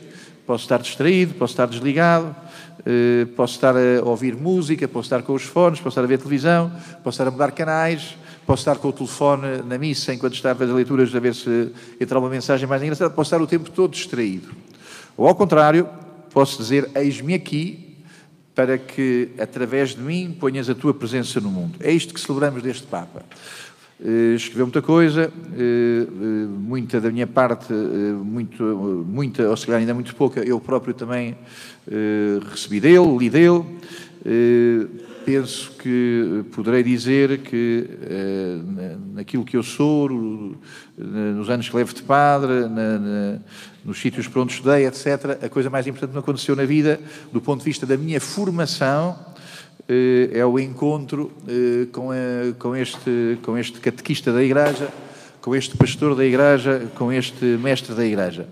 posso 0.44 0.64
estar 0.64 0.82
distraído, 0.82 1.34
posso 1.34 1.52
estar 1.52 1.66
desligado, 1.66 2.41
eh, 2.84 3.26
posso 3.36 3.54
estar 3.54 3.74
a 3.76 4.04
ouvir 4.04 4.36
música, 4.36 4.88
posso 4.88 5.06
estar 5.06 5.22
com 5.22 5.32
os 5.34 5.42
fones, 5.42 5.78
posso 5.78 5.90
estar 5.90 6.02
a 6.02 6.06
ver 6.06 6.18
televisão, 6.18 6.70
posso 7.02 7.14
estar 7.16 7.28
a 7.28 7.30
mudar 7.30 7.52
canais, 7.52 8.16
posso 8.46 8.60
estar 8.60 8.76
com 8.76 8.88
o 8.88 8.92
telefone 8.92 9.62
na 9.66 9.78
missa 9.78 10.12
enquanto 10.12 10.34
está 10.34 10.52
a 10.52 10.54
fazer 10.54 10.72
leituras 10.72 11.14
a 11.14 11.20
ver 11.20 11.34
se 11.34 11.70
entra 12.00 12.18
uma 12.18 12.28
mensagem 12.28 12.68
mais 12.68 12.82
engraçada, 12.82 13.10
posso 13.10 13.28
estar 13.28 13.42
o 13.42 13.46
tempo 13.46 13.70
todo 13.70 13.92
distraído. 13.92 14.48
Ou 15.16 15.28
ao 15.28 15.34
contrário, 15.34 15.88
posso 16.30 16.58
dizer, 16.58 16.90
eis-me 16.94 17.34
aqui, 17.34 17.92
para 18.54 18.76
que, 18.76 19.30
através 19.38 19.90
de 19.90 20.00
mim, 20.00 20.36
ponhas 20.38 20.68
a 20.68 20.74
tua 20.74 20.92
presença 20.92 21.40
no 21.40 21.50
mundo. 21.50 21.76
É 21.80 21.90
isto 21.90 22.12
que 22.12 22.20
celebramos 22.20 22.62
deste 22.62 22.86
Papa. 22.86 23.22
Uh, 24.00 24.34
escreveu 24.34 24.66
muita 24.66 24.82
coisa, 24.82 25.28
uh, 25.30 26.12
uh, 26.12 26.48
muita 26.48 27.00
da 27.00 27.08
minha 27.08 27.26
parte, 27.26 27.72
muito, 27.72 28.62
muita, 29.06 29.48
ou 29.48 29.56
se 29.56 29.64
calhar 29.64 29.80
ainda 29.80 29.94
muito 29.94 30.14
pouca, 30.16 30.40
eu 30.40 30.58
próprio 30.58 30.92
também 30.92 31.36
recebi 32.50 32.80
dele, 32.80 33.16
li 33.18 33.30
dele. 33.30 33.64
penso 35.24 35.72
que 35.78 36.44
poderei 36.52 36.82
dizer 36.82 37.38
que 37.38 37.88
naquilo 39.14 39.44
que 39.44 39.56
eu 39.56 39.62
sou, 39.62 40.08
nos 40.96 41.50
anos 41.50 41.68
que 41.68 41.76
levo 41.76 41.94
de 41.94 42.02
padre, 42.02 42.68
na, 42.68 42.98
na, 42.98 43.38
nos 43.84 44.00
sítios 44.00 44.28
por 44.28 44.42
onde 44.42 44.52
estudei, 44.52 44.86
etc., 44.86 45.38
a 45.42 45.48
coisa 45.48 45.70
mais 45.70 45.86
importante 45.86 46.10
que 46.10 46.16
me 46.16 46.22
aconteceu 46.22 46.54
na 46.54 46.64
vida, 46.64 47.00
do 47.32 47.40
ponto 47.40 47.60
de 47.60 47.64
vista 47.64 47.86
da 47.86 47.96
minha 47.96 48.20
formação, 48.20 49.16
é 50.32 50.44
o 50.44 50.58
encontro 50.58 51.32
com, 51.92 52.08
com, 52.58 52.76
este, 52.76 53.38
com 53.42 53.58
este 53.58 53.80
catequista 53.80 54.32
da 54.32 54.42
Igreja, 54.42 54.88
com 55.40 55.54
este 55.54 55.76
pastor 55.76 56.14
da 56.14 56.24
Igreja, 56.24 56.88
com 56.94 57.12
este 57.12 57.44
mestre 57.44 57.94
da 57.94 58.04
Igreja. 58.04 58.46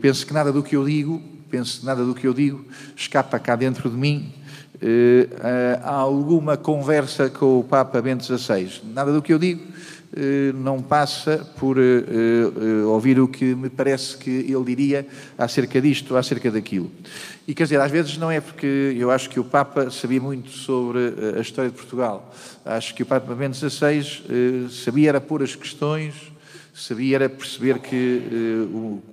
Penso 0.00 0.26
que 0.26 0.34
nada 0.34 0.52
do 0.52 0.62
que 0.62 0.76
eu 0.76 0.84
digo, 0.84 1.22
penso 1.50 1.80
que 1.80 1.86
nada 1.86 2.04
do 2.04 2.14
que 2.14 2.26
eu 2.26 2.34
digo 2.34 2.64
escapa 2.96 3.38
cá 3.38 3.56
dentro 3.56 3.88
de 3.88 3.96
mim 3.96 4.32
há 5.82 5.94
alguma 5.94 6.56
conversa 6.56 7.30
com 7.30 7.60
o 7.60 7.64
Papa 7.64 8.00
Bento 8.02 8.24
XVI. 8.24 8.82
Nada 8.92 9.12
do 9.12 9.22
que 9.22 9.32
eu 9.32 9.38
digo 9.38 9.62
eh, 9.62 9.75
não 10.54 10.82
passa 10.82 11.38
por 11.58 11.78
eh, 11.78 11.82
eh, 11.82 12.84
ouvir 12.86 13.20
o 13.20 13.28
que 13.28 13.54
me 13.54 13.68
parece 13.68 14.16
que 14.16 14.30
ele 14.30 14.64
diria 14.64 15.06
acerca 15.36 15.80
disto 15.80 16.16
acerca 16.16 16.50
daquilo. 16.50 16.90
E 17.46 17.54
quer 17.54 17.64
dizer, 17.64 17.80
às 17.80 17.90
vezes 17.90 18.16
não 18.16 18.30
é 18.30 18.40
porque 18.40 18.96
eu 18.98 19.10
acho 19.10 19.28
que 19.28 19.38
o 19.38 19.44
Papa 19.44 19.90
sabia 19.90 20.20
muito 20.20 20.50
sobre 20.50 20.98
a 21.36 21.40
história 21.40 21.70
de 21.70 21.76
Portugal. 21.76 22.34
Acho 22.64 22.94
que 22.94 23.02
o 23.02 23.06
Papa 23.06 23.34
Bento 23.34 23.56
XVI 23.56 24.68
sabia 24.70 25.10
era 25.10 25.20
pôr 25.20 25.42
as 25.42 25.54
questões, 25.54 26.14
sabia 26.74 27.16
era 27.16 27.28
perceber 27.28 27.78
que 27.78 28.66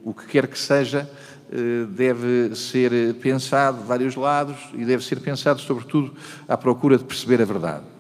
o 0.04 0.14
que 0.14 0.26
quer 0.28 0.48
que 0.48 0.58
seja 0.58 1.08
deve 1.90 2.56
ser 2.56 3.14
pensado 3.22 3.82
de 3.82 3.88
vários 3.88 4.16
lados 4.16 4.58
e 4.74 4.84
deve 4.84 5.04
ser 5.04 5.20
pensado, 5.20 5.62
sobretudo, 5.62 6.12
à 6.48 6.58
procura 6.58 6.98
de 6.98 7.04
perceber 7.04 7.40
a 7.40 7.46
verdade. 7.46 7.93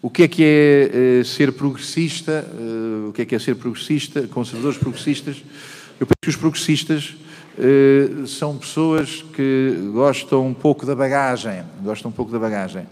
O 0.00 0.08
que 0.08 0.22
é 0.22 0.28
que 0.28 0.44
é, 0.44 1.24
ser 1.24 1.52
progressista? 1.52 2.46
Uh, 2.54 3.08
o 3.08 3.12
que 3.12 3.22
é 3.22 3.24
que 3.24 3.34
é 3.34 3.38
ser 3.38 3.56
progressista? 3.56 4.22
Conservadores 4.28 4.78
progressistas? 4.78 5.42
Eu 5.98 6.06
penso 6.06 6.18
que 6.22 6.28
os 6.28 6.36
progressistas 6.36 7.16
uh, 7.58 8.26
são 8.26 8.56
pessoas 8.56 9.24
que 9.34 9.90
gostam 9.92 10.46
um 10.46 10.54
pouco 10.54 10.86
da 10.86 10.94
bagagem. 10.94 11.64
Gostam 11.82 12.10
um 12.10 12.14
pouco 12.14 12.30
da 12.30 12.38
bagagem. 12.38 12.82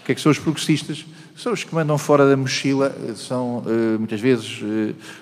O 0.00 0.04
que 0.04 0.10
é 0.10 0.14
que 0.14 0.20
são 0.20 0.32
os 0.32 0.38
progressistas? 0.38 1.06
São 1.36 1.52
os 1.52 1.62
que 1.62 1.72
mandam 1.72 1.98
fora 1.98 2.28
da 2.28 2.36
mochila, 2.36 2.96
são 3.14 3.62
muitas 3.98 4.18
vezes 4.18 4.62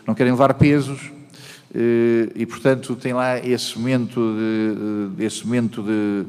não 0.06 0.14
querem 0.14 0.32
levar 0.32 0.54
pesos 0.54 1.10
e, 2.36 2.46
portanto, 2.46 2.94
tem 2.94 3.12
lá 3.12 3.36
esse 3.40 3.76
momento 3.76 4.20
de, 5.16 5.24
esse 5.24 5.44
momento 5.44 5.82
de 5.82 6.24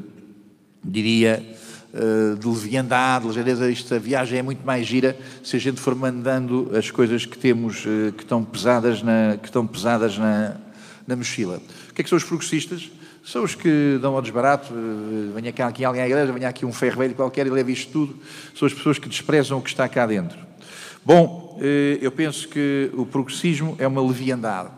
diria 0.86 1.42
eh, 1.42 1.56
de 2.38 2.46
leviandade, 2.46 3.22
de 3.22 3.28
ligeireza, 3.28 3.70
esta 3.70 3.98
viagem 3.98 4.38
é 4.38 4.42
muito 4.42 4.64
mais 4.66 4.86
gira 4.86 5.16
se 5.42 5.56
a 5.56 5.58
gente 5.58 5.80
for 5.80 5.94
mandando 5.94 6.70
as 6.76 6.90
coisas 6.90 7.24
que 7.24 7.38
temos, 7.38 7.84
eh, 7.86 8.12
que 8.12 8.22
estão 8.22 8.44
pesadas 8.44 9.02
na, 9.02 9.38
que 9.40 9.46
estão 9.46 9.66
pesadas 9.66 10.18
na, 10.18 10.56
na 11.06 11.16
mochila. 11.16 11.60
O 11.90 11.94
que 11.94 12.02
é 12.02 12.04
que 12.04 12.10
são 12.10 12.18
os 12.18 12.24
progressistas? 12.24 12.90
São 13.24 13.42
os 13.42 13.54
que 13.54 13.98
dão 14.00 14.14
ao 14.14 14.22
desbarato, 14.22 14.72
eh, 14.72 15.32
venha 15.34 15.52
cá 15.52 15.68
aqui 15.68 15.84
alguém 15.84 16.02
à 16.02 16.06
igreja, 16.06 16.32
venha 16.32 16.48
aqui 16.48 16.66
um 16.66 16.72
ferro 16.72 16.98
velho 16.98 17.14
qualquer 17.14 17.46
e 17.46 17.50
leve 17.50 17.72
isto 17.72 17.90
tudo. 17.92 18.18
São 18.54 18.66
as 18.66 18.74
pessoas 18.74 18.98
que 18.98 19.08
desprezam 19.08 19.58
o 19.58 19.62
que 19.62 19.70
está 19.70 19.88
cá 19.88 20.06
dentro. 20.06 20.38
Bom, 21.04 21.58
eu 22.00 22.10
penso 22.10 22.48
que 22.48 22.90
o 22.94 23.06
progressismo 23.06 23.76
é 23.78 23.86
uma 23.86 24.04
leviandade. 24.04 24.70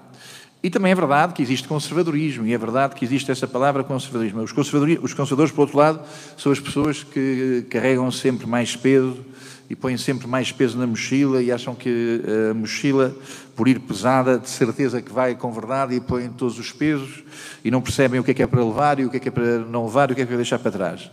E 0.63 0.71
também 0.71 0.91
é 0.91 0.95
verdade 0.95 1.35
que 1.35 1.43
existe 1.43 1.69
conservadorismo, 1.69 2.47
e 2.47 2.53
é 2.53 2.59
verdade 2.59 2.95
que 2.97 3.05
existe 3.05 3.31
essa 3.31 3.47
palavra 3.47 3.85
conservadorismo. 3.85 4.43
Os, 4.43 4.51
os 4.51 5.15
conservadores, 5.15 5.53
por 5.53 5.63
outro 5.63 5.79
lado, 5.79 6.01
são 6.37 6.51
as 6.51 6.59
pessoas 6.59 7.05
que 7.05 7.65
carregam 7.71 8.11
sempre 8.11 8.47
mais 8.47 8.75
peso 8.75 9.25
e 9.71 9.77
põem 9.77 9.97
sempre 9.97 10.27
mais 10.27 10.51
peso 10.51 10.77
na 10.79 10.87
mochila 10.87 11.43
e 11.43 11.53
acham 11.53 11.75
que 11.75 12.23
a 12.51 12.55
mochila, 12.55 13.15
por 13.55 13.69
ir 13.69 13.79
pesada, 13.79 14.39
de 14.39 14.49
certeza 14.49 15.01
que 15.01 15.13
vai 15.13 15.35
com 15.35 15.53
verdade 15.53 15.95
e 15.95 16.01
põem 16.01 16.29
todos 16.31 16.59
os 16.59 16.73
pesos 16.73 17.23
e 17.65 17.71
não 17.71 17.81
percebem 17.81 18.19
o 18.19 18.25
que 18.25 18.31
é 18.31 18.35
que 18.35 18.43
é 18.43 18.47
para 18.47 18.65
levar 18.65 18.99
e 18.99 19.05
o 19.05 19.11
que 19.11 19.19
é 19.19 19.21
que 19.21 19.29
é 19.29 19.31
para 19.31 19.59
não 19.59 19.85
levar 19.85 20.11
e 20.11 20.13
o 20.13 20.17
que 20.17 20.23
é 20.23 20.25
que 20.25 20.29
é 20.29 20.33
para 20.33 20.37
deixar 20.37 20.59
para 20.59 20.73
trás. 20.73 21.11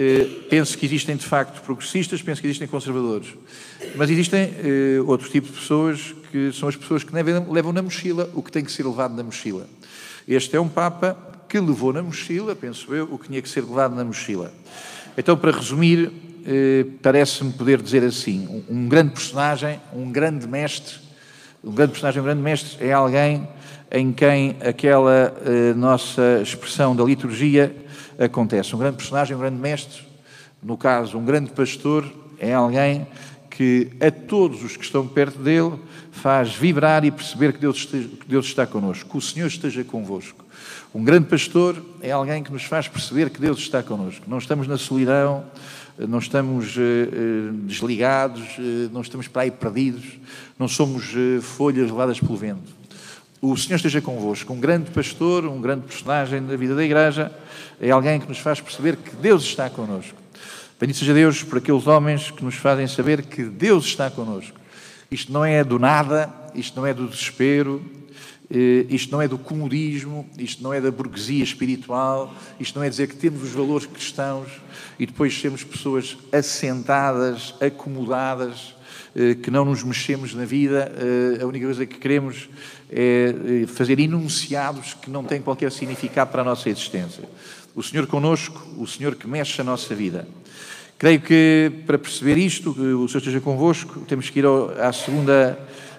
Eh, 0.00 0.46
penso 0.48 0.78
que 0.78 0.86
existem, 0.86 1.16
de 1.16 1.26
facto, 1.26 1.60
progressistas, 1.62 2.22
penso 2.22 2.40
que 2.40 2.46
existem 2.46 2.68
conservadores. 2.68 3.34
Mas 3.96 4.08
existem 4.08 4.42
eh, 4.42 5.02
outro 5.04 5.28
tipo 5.28 5.48
de 5.48 5.54
pessoas 5.54 6.14
que 6.30 6.52
são 6.52 6.68
as 6.68 6.76
pessoas 6.76 7.02
que 7.02 7.12
levam 7.12 7.72
na 7.72 7.82
mochila 7.82 8.30
o 8.32 8.40
que 8.40 8.52
tem 8.52 8.64
que 8.64 8.70
ser 8.70 8.86
levado 8.86 9.16
na 9.16 9.24
mochila. 9.24 9.66
Este 10.28 10.54
é 10.54 10.60
um 10.60 10.68
Papa 10.68 11.18
que 11.48 11.58
levou 11.58 11.92
na 11.92 12.00
mochila, 12.00 12.54
penso 12.54 12.94
eu, 12.94 13.08
o 13.10 13.18
que 13.18 13.26
tinha 13.26 13.42
que 13.42 13.48
ser 13.48 13.62
levado 13.62 13.96
na 13.96 14.04
mochila. 14.04 14.54
Então, 15.16 15.36
para 15.36 15.50
resumir, 15.50 16.12
eh, 16.46 16.86
parece-me 17.02 17.52
poder 17.52 17.82
dizer 17.82 18.04
assim: 18.04 18.64
um 18.70 18.88
grande 18.88 19.14
personagem, 19.14 19.80
um 19.92 20.12
grande 20.12 20.46
mestre, 20.46 20.94
um 21.62 21.72
grande 21.72 21.92
personagem, 21.92 22.20
um 22.20 22.24
grande 22.24 22.42
mestre 22.42 22.86
é 22.86 22.92
alguém 22.92 23.48
em 23.90 24.12
quem 24.12 24.56
aquela 24.60 25.34
nossa 25.76 26.40
expressão 26.42 26.94
da 26.94 27.02
liturgia 27.02 27.74
acontece. 28.18 28.74
Um 28.74 28.78
grande 28.78 28.96
personagem, 28.96 29.34
um 29.36 29.40
grande 29.40 29.58
mestre, 29.58 30.02
no 30.62 30.76
caso, 30.76 31.16
um 31.18 31.24
grande 31.24 31.50
pastor, 31.50 32.04
é 32.38 32.54
alguém 32.54 33.06
que 33.50 33.90
a 34.00 34.10
todos 34.10 34.62
os 34.62 34.76
que 34.76 34.84
estão 34.84 35.06
perto 35.06 35.38
dele 35.38 35.72
faz 36.12 36.54
vibrar 36.54 37.04
e 37.04 37.10
perceber 37.10 37.52
que 37.52 37.58
Deus, 37.58 37.78
esteja, 37.78 38.08
que 38.08 38.28
Deus 38.28 38.46
está 38.46 38.66
connosco, 38.66 39.08
que 39.10 39.16
o 39.16 39.20
Senhor 39.20 39.46
esteja 39.46 39.82
convosco. 39.82 40.44
Um 40.94 41.02
grande 41.02 41.26
pastor 41.26 41.82
é 42.00 42.10
alguém 42.10 42.42
que 42.42 42.52
nos 42.52 42.64
faz 42.64 42.88
perceber 42.88 43.30
que 43.30 43.40
Deus 43.40 43.58
está 43.58 43.82
connosco. 43.82 44.24
Não 44.28 44.38
estamos 44.38 44.66
na 44.66 44.78
solidão, 44.78 45.44
não 46.06 46.18
estamos 46.18 46.76
uh, 46.76 46.80
uh, 46.80 47.52
desligados, 47.64 48.42
uh, 48.58 48.90
não 48.92 49.00
estamos 49.00 49.26
para 49.26 49.42
aí 49.42 49.50
perdidos, 49.50 50.04
não 50.58 50.68
somos 50.68 51.14
folhas 51.42 51.90
levadas 51.90 52.20
pelo 52.20 52.36
vento. 52.36 52.78
O 53.40 53.56
Senhor 53.56 53.76
esteja 53.76 54.00
convosco. 54.00 54.52
Um 54.52 54.58
grande 54.58 54.90
pastor, 54.90 55.46
um 55.46 55.60
grande 55.60 55.86
personagem 55.86 56.44
da 56.44 56.56
vida 56.56 56.74
da 56.74 56.84
igreja, 56.84 57.32
é 57.80 57.90
alguém 57.90 58.18
que 58.18 58.28
nos 58.28 58.38
faz 58.38 58.60
perceber 58.60 58.96
que 58.96 59.14
Deus 59.16 59.44
está 59.44 59.70
connosco. 59.70 60.16
Bendito 60.80 60.98
seja 60.98 61.14
Deus 61.14 61.42
por 61.42 61.58
aqueles 61.58 61.86
homens 61.86 62.30
que 62.30 62.44
nos 62.44 62.54
fazem 62.54 62.86
saber 62.86 63.22
que 63.22 63.44
Deus 63.44 63.84
está 63.84 64.10
connosco. 64.10 64.58
Isto 65.10 65.32
não 65.32 65.44
é 65.44 65.64
do 65.64 65.78
nada, 65.78 66.32
isto 66.54 66.78
não 66.78 66.86
é 66.86 66.92
do 66.92 67.08
desespero, 67.08 67.82
eh, 67.84 68.07
isto 68.88 69.12
não 69.12 69.20
é 69.20 69.28
do 69.28 69.36
comodismo, 69.36 70.28
isto 70.38 70.62
não 70.62 70.72
é 70.72 70.80
da 70.80 70.90
burguesia 70.90 71.44
espiritual, 71.44 72.34
isto 72.58 72.78
não 72.78 72.84
é 72.84 72.88
dizer 72.88 73.08
que 73.08 73.16
temos 73.16 73.42
os 73.42 73.50
valores 73.50 73.86
cristãos 73.86 74.48
e 74.98 75.06
depois 75.06 75.38
sermos 75.38 75.62
pessoas 75.64 76.16
assentadas, 76.32 77.54
acomodadas, 77.60 78.74
eh, 79.14 79.34
que 79.34 79.50
não 79.50 79.64
nos 79.64 79.82
mexemos 79.82 80.34
na 80.34 80.44
vida, 80.44 80.90
eh, 80.96 81.42
a 81.42 81.46
única 81.46 81.66
coisa 81.66 81.84
que 81.84 81.98
queremos 81.98 82.48
é 82.90 83.66
fazer 83.66 84.00
enunciados 84.00 84.94
que 84.94 85.10
não 85.10 85.22
têm 85.24 85.42
qualquer 85.42 85.70
significado 85.70 86.30
para 86.30 86.40
a 86.40 86.44
nossa 86.44 86.70
existência 86.70 87.24
o 87.78 87.82
Senhor 87.82 88.08
conosco, 88.08 88.60
o 88.76 88.88
Senhor 88.88 89.14
que 89.14 89.28
mexe 89.28 89.60
a 89.60 89.64
nossa 89.64 89.94
vida. 89.94 90.26
Creio 90.98 91.20
que 91.20 91.70
para 91.86 91.96
perceber 91.96 92.36
isto, 92.36 92.74
que 92.74 92.80
o 92.80 93.06
Senhor 93.06 93.18
esteja 93.18 93.40
convosco, 93.40 94.00
temos 94.00 94.28
que 94.30 94.40
ir 94.40 94.46
à 94.80 94.92
segunda 94.92 95.56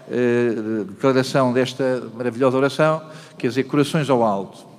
eh, 0.10 0.84
declaração 0.88 1.54
desta 1.54 2.04
maravilhosa 2.16 2.58
oração, 2.58 3.02
quer 3.38 3.48
dizer, 3.48 3.64
corações 3.64 4.10
ao 4.10 4.24
alto. 4.24 4.70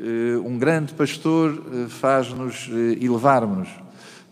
Eh, 0.00 0.38
um 0.38 0.58
grande 0.58 0.94
pastor 0.94 1.62
eh, 1.72 1.86
faz-nos. 1.88 2.70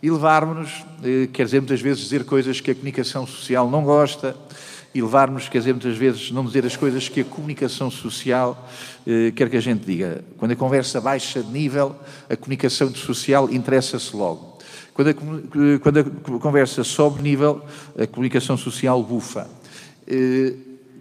Elevar-nos 0.01 0.83
eh, 1.03 1.27
quer 1.31 1.45
dizer 1.45 1.59
muitas 1.59 1.79
vezes 1.79 2.01
dizer 2.01 2.23
coisas 2.23 2.59
que 2.59 2.71
a 2.71 2.75
comunicação 2.75 3.27
social 3.27 3.69
não 3.69 3.83
gosta, 3.83 4.35
e 4.95 4.99
levar-nos, 4.99 5.47
quer 5.47 5.59
dizer, 5.59 5.73
muitas 5.73 5.95
vezes 5.95 6.31
não 6.31 6.43
dizer 6.43 6.65
as 6.65 6.75
coisas 6.75 7.07
que 7.07 7.21
a 7.21 7.23
comunicação 7.23 7.91
social 7.91 8.67
quer 9.35 9.47
que 9.47 9.55
a 9.55 9.61
gente 9.61 9.85
diga. 9.85 10.23
Quando 10.35 10.53
a 10.53 10.55
conversa 10.55 10.99
baixa 10.99 11.43
de 11.43 11.51
nível, 11.51 11.95
a 12.27 12.35
comunicação 12.35 12.91
social 12.95 13.51
interessa-se 13.51 14.15
logo. 14.15 14.57
Quando 14.91 15.09
a, 15.09 15.13
quando 15.79 15.99
a, 15.99 16.39
conversa 16.39 16.83
sobe 16.83 17.21
nível, 17.21 17.61
a 17.95 18.07
comunicação 18.07 18.57
social 18.57 19.03
bufa. 19.03 19.47
Eh, 20.09 20.53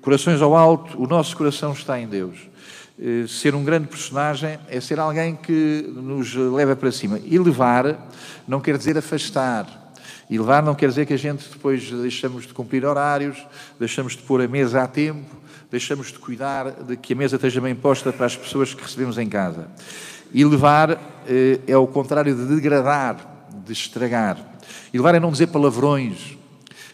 corações 0.02 0.42
ao 0.42 0.54
alto, 0.54 1.02
o 1.02 1.06
nosso 1.06 1.36
coração 1.36 1.72
está 1.72 1.98
em 1.98 2.06
Deus. 2.06 2.36
Eh, 3.00 3.24
ser 3.26 3.54
um 3.54 3.64
grande 3.64 3.88
personagem 3.88 4.58
é 4.68 4.80
ser 4.80 5.00
alguém 5.00 5.34
que 5.34 5.90
nos 5.96 6.34
leva 6.34 6.76
para 6.76 6.92
cima. 6.92 7.18
E 7.24 7.38
levar 7.38 8.10
não 8.46 8.60
quer 8.60 8.76
dizer 8.76 8.98
afastar 8.98 9.88
e 10.30 10.38
levar 10.38 10.62
não 10.62 10.74
quer 10.74 10.88
dizer 10.88 11.06
que 11.06 11.14
a 11.14 11.18
gente 11.18 11.48
depois 11.48 11.90
deixamos 11.90 12.46
de 12.46 12.52
cumprir 12.52 12.84
horários, 12.84 13.46
deixamos 13.78 14.14
de 14.14 14.22
pôr 14.22 14.42
a 14.42 14.48
mesa 14.48 14.82
a 14.82 14.86
tempo, 14.86 15.36
deixamos 15.70 16.08
de 16.08 16.18
cuidar 16.18 16.70
de 16.70 16.96
que 16.96 17.14
a 17.14 17.16
mesa 17.16 17.36
esteja 17.36 17.60
bem 17.60 17.74
posta 17.74 18.12
para 18.12 18.26
as 18.26 18.36
pessoas 18.36 18.74
que 18.74 18.82
recebemos 18.82 19.16
em 19.16 19.28
casa. 19.28 19.68
E 20.32 20.44
levar 20.44 20.90
eh, 21.26 21.60
é 21.66 21.76
o 21.76 21.86
contrário 21.86 22.34
de 22.34 22.44
degradar, 22.44 23.46
de 23.64 23.72
estragar. 23.72 24.36
E 24.92 24.98
levar 24.98 25.14
é 25.14 25.20
não 25.20 25.32
dizer 25.32 25.46
palavrões. 25.46 26.37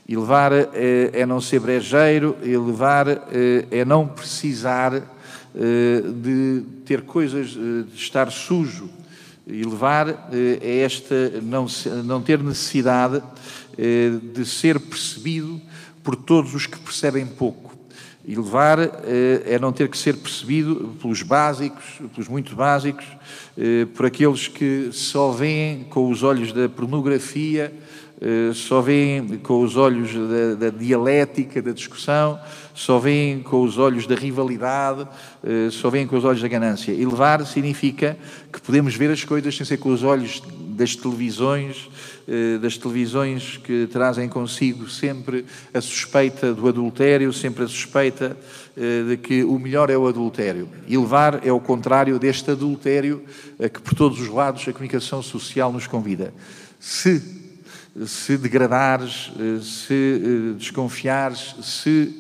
E 0.07 0.17
levar 0.17 0.53
é, 0.53 1.11
é 1.13 1.27
não 1.27 1.41
ser 1.41 1.61
brejeiro. 1.61 2.37
E 2.43 2.57
levar 2.57 3.09
eh, 3.09 3.67
é 3.71 3.85
não 3.85 4.07
precisar 4.07 4.95
eh, 4.95 6.03
de 6.23 6.63
ter 6.85 7.03
coisas, 7.03 7.49
de 7.51 7.87
estar 7.95 8.31
sujo 8.31 8.89
e 9.47 9.63
levar 9.63 10.09
eh, 10.09 10.59
a 10.61 10.85
esta 10.85 11.15
não, 11.43 11.67
não 12.05 12.23
ter 12.23 12.43
necessidade 12.43 13.23
eh, 13.77 14.13
de 14.33 14.45
ser 14.45 14.81
percebido 14.81 15.61
por 16.03 16.17
todos 16.17 16.55
os 16.55 16.67
que 16.67 16.79
percebem 16.79 17.27
pouco. 17.27 17.75
Elevar 18.27 18.81
eh, 18.81 19.43
é 19.45 19.59
não 19.59 19.71
ter 19.71 19.89
que 19.89 19.99
ser 19.99 20.17
percebido 20.17 20.97
pelos 21.01 21.23
básicos, 21.23 21.85
pelos 22.15 22.27
muito 22.27 22.57
básicos, 22.57 23.05
eh, 23.57 23.87
por 23.95 24.07
aqueles 24.07 24.49
que 24.49 24.89
só 24.93 25.31
veem 25.31 25.85
com 25.85 26.09
os 26.11 26.23
olhos 26.23 26.51
da 26.51 26.67
pornografia, 26.67 27.71
eh, 27.71 27.79
só 28.55 28.81
veem 28.81 29.39
com 29.39 29.63
os 29.63 29.77
olhos 29.77 30.13
da, 30.15 30.71
da, 30.71 30.71
dialética, 30.71 31.61
da 31.61 31.73
discussão, 31.73 32.39
só 32.75 32.99
veem 32.99 33.43
com 33.43 33.63
os 33.63 33.77
olhos 33.77 34.07
da 34.07 34.15
rivalidade, 34.15 35.07
só 35.71 35.91
veem 35.91 36.07
com 36.07 36.17
os 36.17 36.25
olhos 36.25 36.41
da 36.41 36.49
ganância. 36.49 36.93
Elevar 36.93 37.45
significa 37.45 38.17
que 38.53 38.61
podemos 38.61 38.95
ver 38.95 39.11
as 39.11 39.25
coisas 39.25 39.57
sem 39.57 39.67
ser 39.67 39.77
com 39.77 39.91
os 39.91 40.03
olhos 40.03 40.43
das 40.75 40.97
televisões, 40.97 41.89
eh, 42.27 42.59
das 42.59 42.77
televisões 42.77 43.57
que 43.59 43.87
trazem 43.87 44.29
consigo 44.29 44.89
sempre 44.89 45.45
a 45.73 45.81
suspeita 45.81 46.53
do 46.53 46.69
adultério, 46.69 47.33
sempre 47.33 47.65
a 47.65 47.69
suspeita 47.69 48.37
eh, 48.77 49.05
de 49.09 49.17
que 49.17 49.45
o 49.45 49.59
melhor 49.59 49.89
é 49.89 49.97
o 49.97 50.07
adultério. 50.07 50.69
E 50.89 50.99
levar 50.99 51.47
é 51.47 51.53
o 51.53 51.61
contrário 51.61 52.19
deste 52.19 52.51
adultério 52.51 53.23
a 53.63 53.69
que 53.69 53.81
por 53.81 53.95
todos 53.95 54.21
os 54.21 54.29
lados 54.29 54.67
a 54.67 54.73
comunicação 54.73 55.23
social 55.23 55.73
nos 55.73 55.87
convida. 55.87 56.35
Se 56.81 57.44
se 58.07 58.37
degradares, 58.37 59.31
eh, 59.39 59.61
se 59.63 60.55
desconfiares, 60.59 61.55
se 61.63 62.13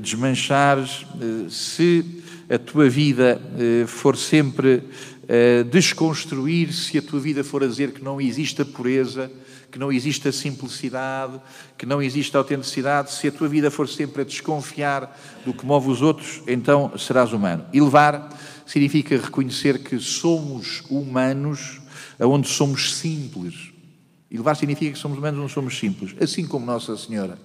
desmanchares, 0.00 1.04
se 1.50 2.22
a 2.48 2.56
tua 2.56 2.88
vida 2.88 3.40
for 3.88 4.16
sempre 4.16 4.84
eh, 5.28 5.64
desconstruir 5.64 6.72
se 6.74 6.98
a 6.98 7.02
tua 7.02 7.20
vida 7.20 7.42
for 7.42 7.62
a 7.62 7.66
dizer 7.66 7.92
que 7.92 8.04
não 8.04 8.20
existe 8.20 8.60
a 8.60 8.64
pureza, 8.64 9.30
que 9.70 9.78
não 9.78 9.90
existe 9.90 10.28
a 10.28 10.32
simplicidade, 10.32 11.40
que 11.78 11.86
não 11.86 12.02
existe 12.02 12.36
a 12.36 12.40
autenticidade, 12.40 13.12
se 13.12 13.28
a 13.28 13.32
tua 13.32 13.48
vida 13.48 13.70
for 13.70 13.88
sempre 13.88 14.20
a 14.20 14.24
desconfiar 14.24 15.18
do 15.46 15.54
que 15.54 15.64
move 15.64 15.90
os 15.90 16.02
outros, 16.02 16.42
então 16.46 16.92
serás 16.98 17.32
humano. 17.32 17.64
Elevar 17.72 18.28
significa 18.66 19.16
reconhecer 19.16 19.78
que 19.78 19.98
somos 19.98 20.82
humanos 20.90 21.80
onde 22.20 22.48
somos 22.48 22.94
simples. 22.96 23.71
Elevar 24.32 24.56
significa 24.56 24.92
que 24.92 24.98
somos 24.98 25.18
humanos 25.18 25.40
onde 25.40 25.52
somos 25.52 25.78
simples, 25.78 26.14
assim 26.20 26.46
como 26.46 26.64
Nossa 26.64 26.96
Senhora. 26.96 27.38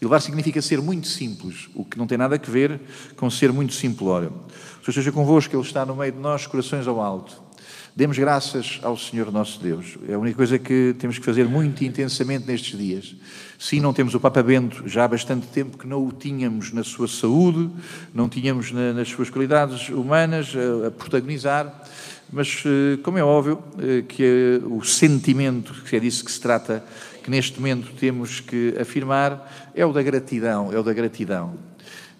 Elevar 0.00 0.20
significa 0.20 0.62
ser 0.62 0.80
muito 0.80 1.08
simples, 1.08 1.68
o 1.74 1.84
que 1.84 1.98
não 1.98 2.06
tem 2.06 2.16
nada 2.16 2.36
a 2.36 2.50
ver 2.50 2.80
com 3.16 3.28
ser 3.28 3.52
muito 3.52 3.74
simplório. 3.74 4.28
O 4.28 4.84
Senhor 4.84 4.88
esteja 4.88 5.12
convosco, 5.12 5.54
Ele 5.54 5.62
está 5.62 5.84
no 5.84 5.96
meio 5.96 6.12
de 6.12 6.18
nós, 6.18 6.46
corações 6.46 6.86
ao 6.86 7.00
alto. 7.00 7.50
Demos 7.94 8.16
graças 8.16 8.78
ao 8.82 8.96
Senhor 8.96 9.32
nosso 9.32 9.60
Deus. 9.60 9.98
É 10.08 10.14
a 10.14 10.18
única 10.18 10.36
coisa 10.36 10.58
que 10.58 10.94
temos 10.98 11.18
que 11.18 11.24
fazer 11.24 11.48
muito 11.48 11.84
intensamente 11.84 12.46
nestes 12.46 12.78
dias. 12.78 13.16
Sim, 13.58 13.80
não 13.80 13.92
temos 13.92 14.14
o 14.14 14.20
Papa 14.20 14.42
Bento 14.42 14.88
já 14.88 15.04
há 15.04 15.08
bastante 15.08 15.48
tempo 15.48 15.76
que 15.76 15.86
não 15.86 16.06
o 16.06 16.12
tínhamos 16.12 16.72
na 16.72 16.84
sua 16.84 17.08
saúde, 17.08 17.68
não 18.14 18.28
tínhamos 18.28 18.70
na, 18.70 18.92
nas 18.92 19.08
suas 19.08 19.28
qualidades 19.28 19.88
humanas 19.88 20.54
a, 20.54 20.86
a 20.86 20.90
protagonizar, 20.90 21.84
mas 22.32 22.62
eh, 22.64 22.98
como 23.02 23.18
é 23.18 23.24
óbvio 23.24 23.62
eh, 23.78 24.02
que 24.06 24.60
o 24.64 24.84
sentimento, 24.84 25.74
que 25.84 25.96
é 25.96 26.00
disso 26.00 26.24
que 26.24 26.30
se 26.30 26.40
trata, 26.40 26.84
que 27.22 27.30
neste 27.30 27.58
momento 27.58 27.92
temos 27.98 28.40
que 28.40 28.74
afirmar, 28.80 29.70
é 29.74 29.84
o 29.84 29.92
da 29.92 30.02
gratidão, 30.02 30.72
é 30.72 30.78
o 30.78 30.82
da 30.82 30.92
gratidão. 30.92 31.54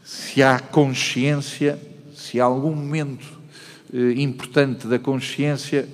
Se 0.05 0.43
há 0.43 0.59
consciência, 0.59 1.79
se 2.14 2.40
há 2.40 2.45
algum 2.45 2.75
momento 2.75 3.40
eh, 3.93 4.21
importante 4.21 4.87
da 4.87 4.99
consciência, 4.99 5.88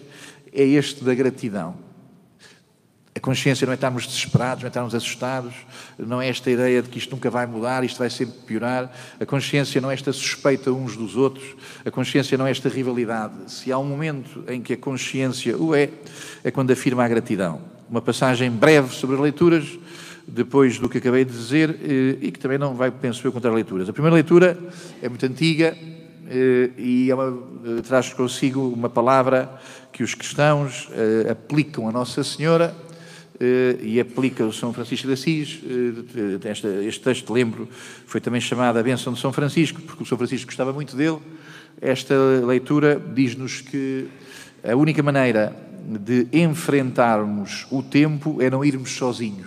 é 0.53 0.65
este 0.65 1.05
da 1.05 1.15
gratidão. 1.15 1.86
A 3.17 3.21
consciência 3.21 3.65
não 3.65 3.73
é 3.73 3.77
estarmos 3.77 4.07
desesperados, 4.07 4.63
não 4.63 4.67
é 4.67 4.69
estarmos 4.69 4.95
assustados, 4.95 5.55
não 5.99 6.21
é 6.21 6.29
esta 6.29 6.51
ideia 6.51 6.83
de 6.83 6.91
que 6.91 6.99
isto 6.99 7.13
nunca 7.13 7.31
vai 7.31 7.47
mudar, 7.47 7.83
isto 7.83 7.99
vai 7.99 8.11
sempre 8.11 8.35
piorar. 8.47 8.95
A 9.19 9.25
consciência 9.25 9.81
não 9.81 9.91
é 9.91 9.95
esta 9.95 10.13
suspeita 10.13 10.71
uns 10.71 10.99
dos 10.99 11.17
outros, 11.17 11.57
a 11.83 11.91
consciência 11.91 12.37
não 12.37 12.47
é 12.47 12.51
esta 12.51 12.69
rivalidade. 12.69 13.33
Se 13.47 13.73
há 13.73 13.79
um 13.79 13.87
momento 13.87 14.45
em 14.47 14.61
que 14.61 14.75
a 14.75 14.77
consciência 14.77 15.57
o 15.57 15.75
é, 15.75 15.89
é 16.45 16.51
quando 16.51 16.73
afirma 16.73 17.07
a 17.07 17.09
gratidão. 17.09 17.63
Uma 17.89 18.03
passagem 18.03 18.51
breve 18.51 18.95
sobre 18.95 19.17
as 19.17 19.23
leituras, 19.23 19.79
depois 20.29 20.79
do 20.79 20.87
que 20.87 20.99
acabei 20.99 21.25
de 21.25 21.33
dizer, 21.33 21.71
eh, 21.71 22.19
e 22.21 22.31
que 22.31 22.39
também 22.39 22.59
não 22.59 22.75
vai, 22.75 22.91
penso 22.91 23.27
eu, 23.27 23.33
contar 23.33 23.51
leituras. 23.51 23.89
A 23.89 23.95
primeira 23.95 24.15
leitura 24.15 24.59
é 25.01 25.09
muito 25.09 25.25
antiga 25.25 25.75
eh, 26.29 26.71
e 26.77 27.11
é 27.11 27.15
uma, 27.15 27.43
eh, 27.79 27.81
traz 27.81 28.13
consigo 28.13 28.61
uma 28.61 28.91
palavra 28.91 29.51
que 29.91 30.03
os 30.03 30.15
cristãos 30.15 30.91
aplicam 31.31 31.89
a 31.89 31.93
Nossa 31.93 32.23
Senhora 32.23 32.77
e 33.83 34.01
aplica 34.01 34.45
o 34.45 34.53
São 34.53 34.73
Francisco 34.73 35.07
de 35.07 35.13
Assis. 35.13 35.61
Esta, 36.45 36.69
este 36.85 37.01
texto, 37.01 37.33
lembro, 37.33 37.69
foi 38.07 38.21
também 38.21 38.41
chamado 38.41 38.79
a 38.79 38.83
Bênção 38.83 39.13
de 39.13 39.21
São 39.21 39.33
Francisco, 39.33 39.81
porque 39.83 40.03
o 40.03 40.07
São 40.07 40.17
Francisco 40.17 40.47
gostava 40.47 40.73
muito 40.73 40.97
dele. 40.97 41.19
Esta 41.81 42.15
leitura 42.45 43.01
diz-nos 43.15 43.61
que 43.61 44.09
a 44.65 44.75
única 44.75 45.03
maneira 45.03 45.55
de 45.87 46.27
enfrentarmos 46.33 47.67
o 47.71 47.83
tempo 47.83 48.41
é 48.41 48.51
não 48.51 48.65
irmos 48.65 48.91
sozinhos. 48.93 49.47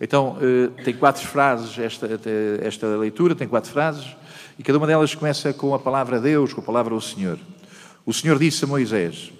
Então, 0.00 0.36
uh, 0.36 0.70
tem 0.82 0.94
quatro 0.94 1.26
frases, 1.26 1.78
esta, 1.78 2.08
esta 2.62 2.86
leitura 2.96 3.34
tem 3.34 3.48
quatro 3.48 3.70
frases, 3.70 4.06
e 4.58 4.62
cada 4.62 4.78
uma 4.78 4.86
delas 4.86 5.14
começa 5.14 5.52
com 5.52 5.74
a 5.74 5.78
palavra 5.78 6.20
Deus, 6.20 6.52
com 6.52 6.60
a 6.60 6.64
palavra 6.64 6.94
o 6.94 7.00
Senhor. 7.00 7.38
O 8.06 8.12
Senhor 8.12 8.38
disse 8.38 8.64
a 8.64 8.66
Moisés: 8.66 9.32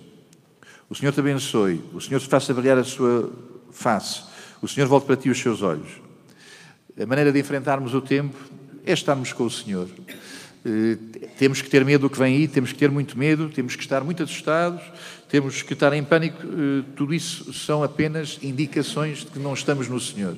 O 0.91 0.95
Senhor 0.95 1.13
te 1.13 1.21
abençoe, 1.21 1.81
o 1.93 2.01
Senhor 2.01 2.21
te 2.21 2.29
faça 2.29 2.53
brilhar 2.53 2.79
a 2.79 2.85
sua 2.85 3.31
face. 3.79 4.23
O 4.61 4.69
Senhor 4.69 4.89
volte 4.89 5.07
para 5.07 5.17
ti 5.17 5.31
os 5.31 5.39
seus 5.39 5.63
olhos. 5.63 5.89
A 7.01 7.07
maneira 7.07 7.33
de 7.33 7.39
enfrentarmos 7.39 7.95
o 7.95 8.01
tempo 8.01 8.37
é 8.85 8.93
estarmos 8.93 9.33
com 9.33 9.45
o 9.45 9.51
Senhor. 9.51 9.89
Eh, 10.65 10.97
temos 11.39 11.63
que 11.63 11.71
ter 11.71 11.85
medo 11.85 12.03
do 12.03 12.11
que 12.11 12.19
vem 12.19 12.37
aí, 12.37 12.49
temos 12.49 12.73
que 12.73 12.79
ter 12.79 12.91
muito 12.91 13.17
medo, 13.17 13.49
temos 13.49 13.77
que 13.77 13.83
estar 13.83 14.03
muito 14.03 14.23
assustados, 14.23 14.83
temos 15.29 15.63
que 15.63 15.73
estar 15.73 15.93
em 15.93 16.03
pânico. 16.03 16.43
Eh, 16.43 16.85
tudo 16.97 17.15
isso 17.15 17.53
são 17.53 17.83
apenas 17.83 18.39
indicações 18.43 19.21
de 19.21 19.27
que 19.27 19.39
não 19.39 19.55
estamos 19.55 19.89
no 19.89 20.01
Senhor. 20.01 20.37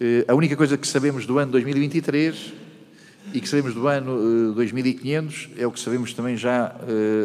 Eh, 0.00 0.24
a 0.26 0.34
única 0.34 0.56
coisa 0.56 0.76
que 0.76 0.86
sabemos 0.86 1.26
do 1.26 1.38
ano 1.38 1.52
2023 1.52 2.52
e 3.32 3.40
que 3.40 3.48
sabemos 3.48 3.74
do 3.74 3.86
ano 3.86 4.54
2500 4.54 5.50
é 5.56 5.66
o 5.66 5.70
que 5.70 5.78
sabemos 5.78 6.14
também 6.14 6.34
já 6.34 6.74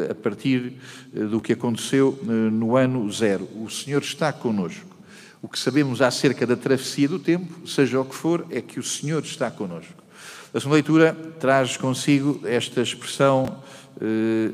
a 0.10 0.16
partir 0.16 0.74
do 1.14 1.40
que 1.40 1.54
aconteceu 1.54 2.20
no 2.52 2.76
ano 2.76 3.10
zero. 3.10 3.48
O 3.56 3.70
Senhor 3.70 4.02
está 4.02 4.34
connosco. 4.34 4.93
O 5.44 5.48
que 5.50 5.60
sabemos 5.60 6.02
acerca 6.02 6.48
da 6.48 6.56
travessia 6.56 7.06
do 7.06 7.20
tempo, 7.20 7.68
seja 7.68 8.00
o 8.00 8.06
que 8.06 8.16
for, 8.16 8.48
é 8.50 8.62
que 8.62 8.80
o 8.80 8.84
Senhor 8.84 9.22
está 9.22 9.52
connosco. 9.52 10.02
A 10.54 10.58
segunda 10.58 10.76
leitura 10.76 11.14
traz 11.38 11.76
consigo 11.76 12.40
esta 12.46 12.82
expressão 12.82 13.62
eh, 14.00 14.06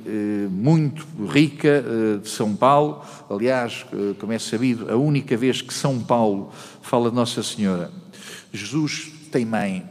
eh, 0.04 0.48
muito 0.50 1.06
rica 1.28 1.68
eh, 1.68 2.18
de 2.18 2.28
São 2.28 2.56
Paulo. 2.56 3.04
Aliás, 3.30 3.86
eh, 3.94 4.16
como 4.18 4.34
é 4.34 4.40
sabido, 4.40 4.92
a 4.92 4.96
única 4.96 5.38
vez 5.38 5.62
que 5.62 5.72
São 5.72 6.00
Paulo 6.00 6.52
fala 6.82 7.12
de 7.12 7.16
Nossa 7.16 7.44
Senhora. 7.44 7.92
Jesus 8.52 9.12
tem 9.32 9.46
mãe, 9.46 9.88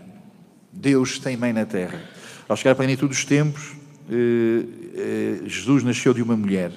Deus 0.72 1.20
tem 1.20 1.36
mãe 1.36 1.52
na 1.52 1.64
terra. 1.64 2.02
Ao 2.48 2.56
chegar 2.56 2.72
à 2.72 2.74
plenitude 2.74 3.10
dos 3.14 3.24
tempos, 3.24 3.76
eh, 4.10 4.64
eh, 4.96 5.40
Jesus 5.46 5.84
nasceu 5.84 6.12
de 6.12 6.22
uma 6.22 6.36
mulher. 6.36 6.72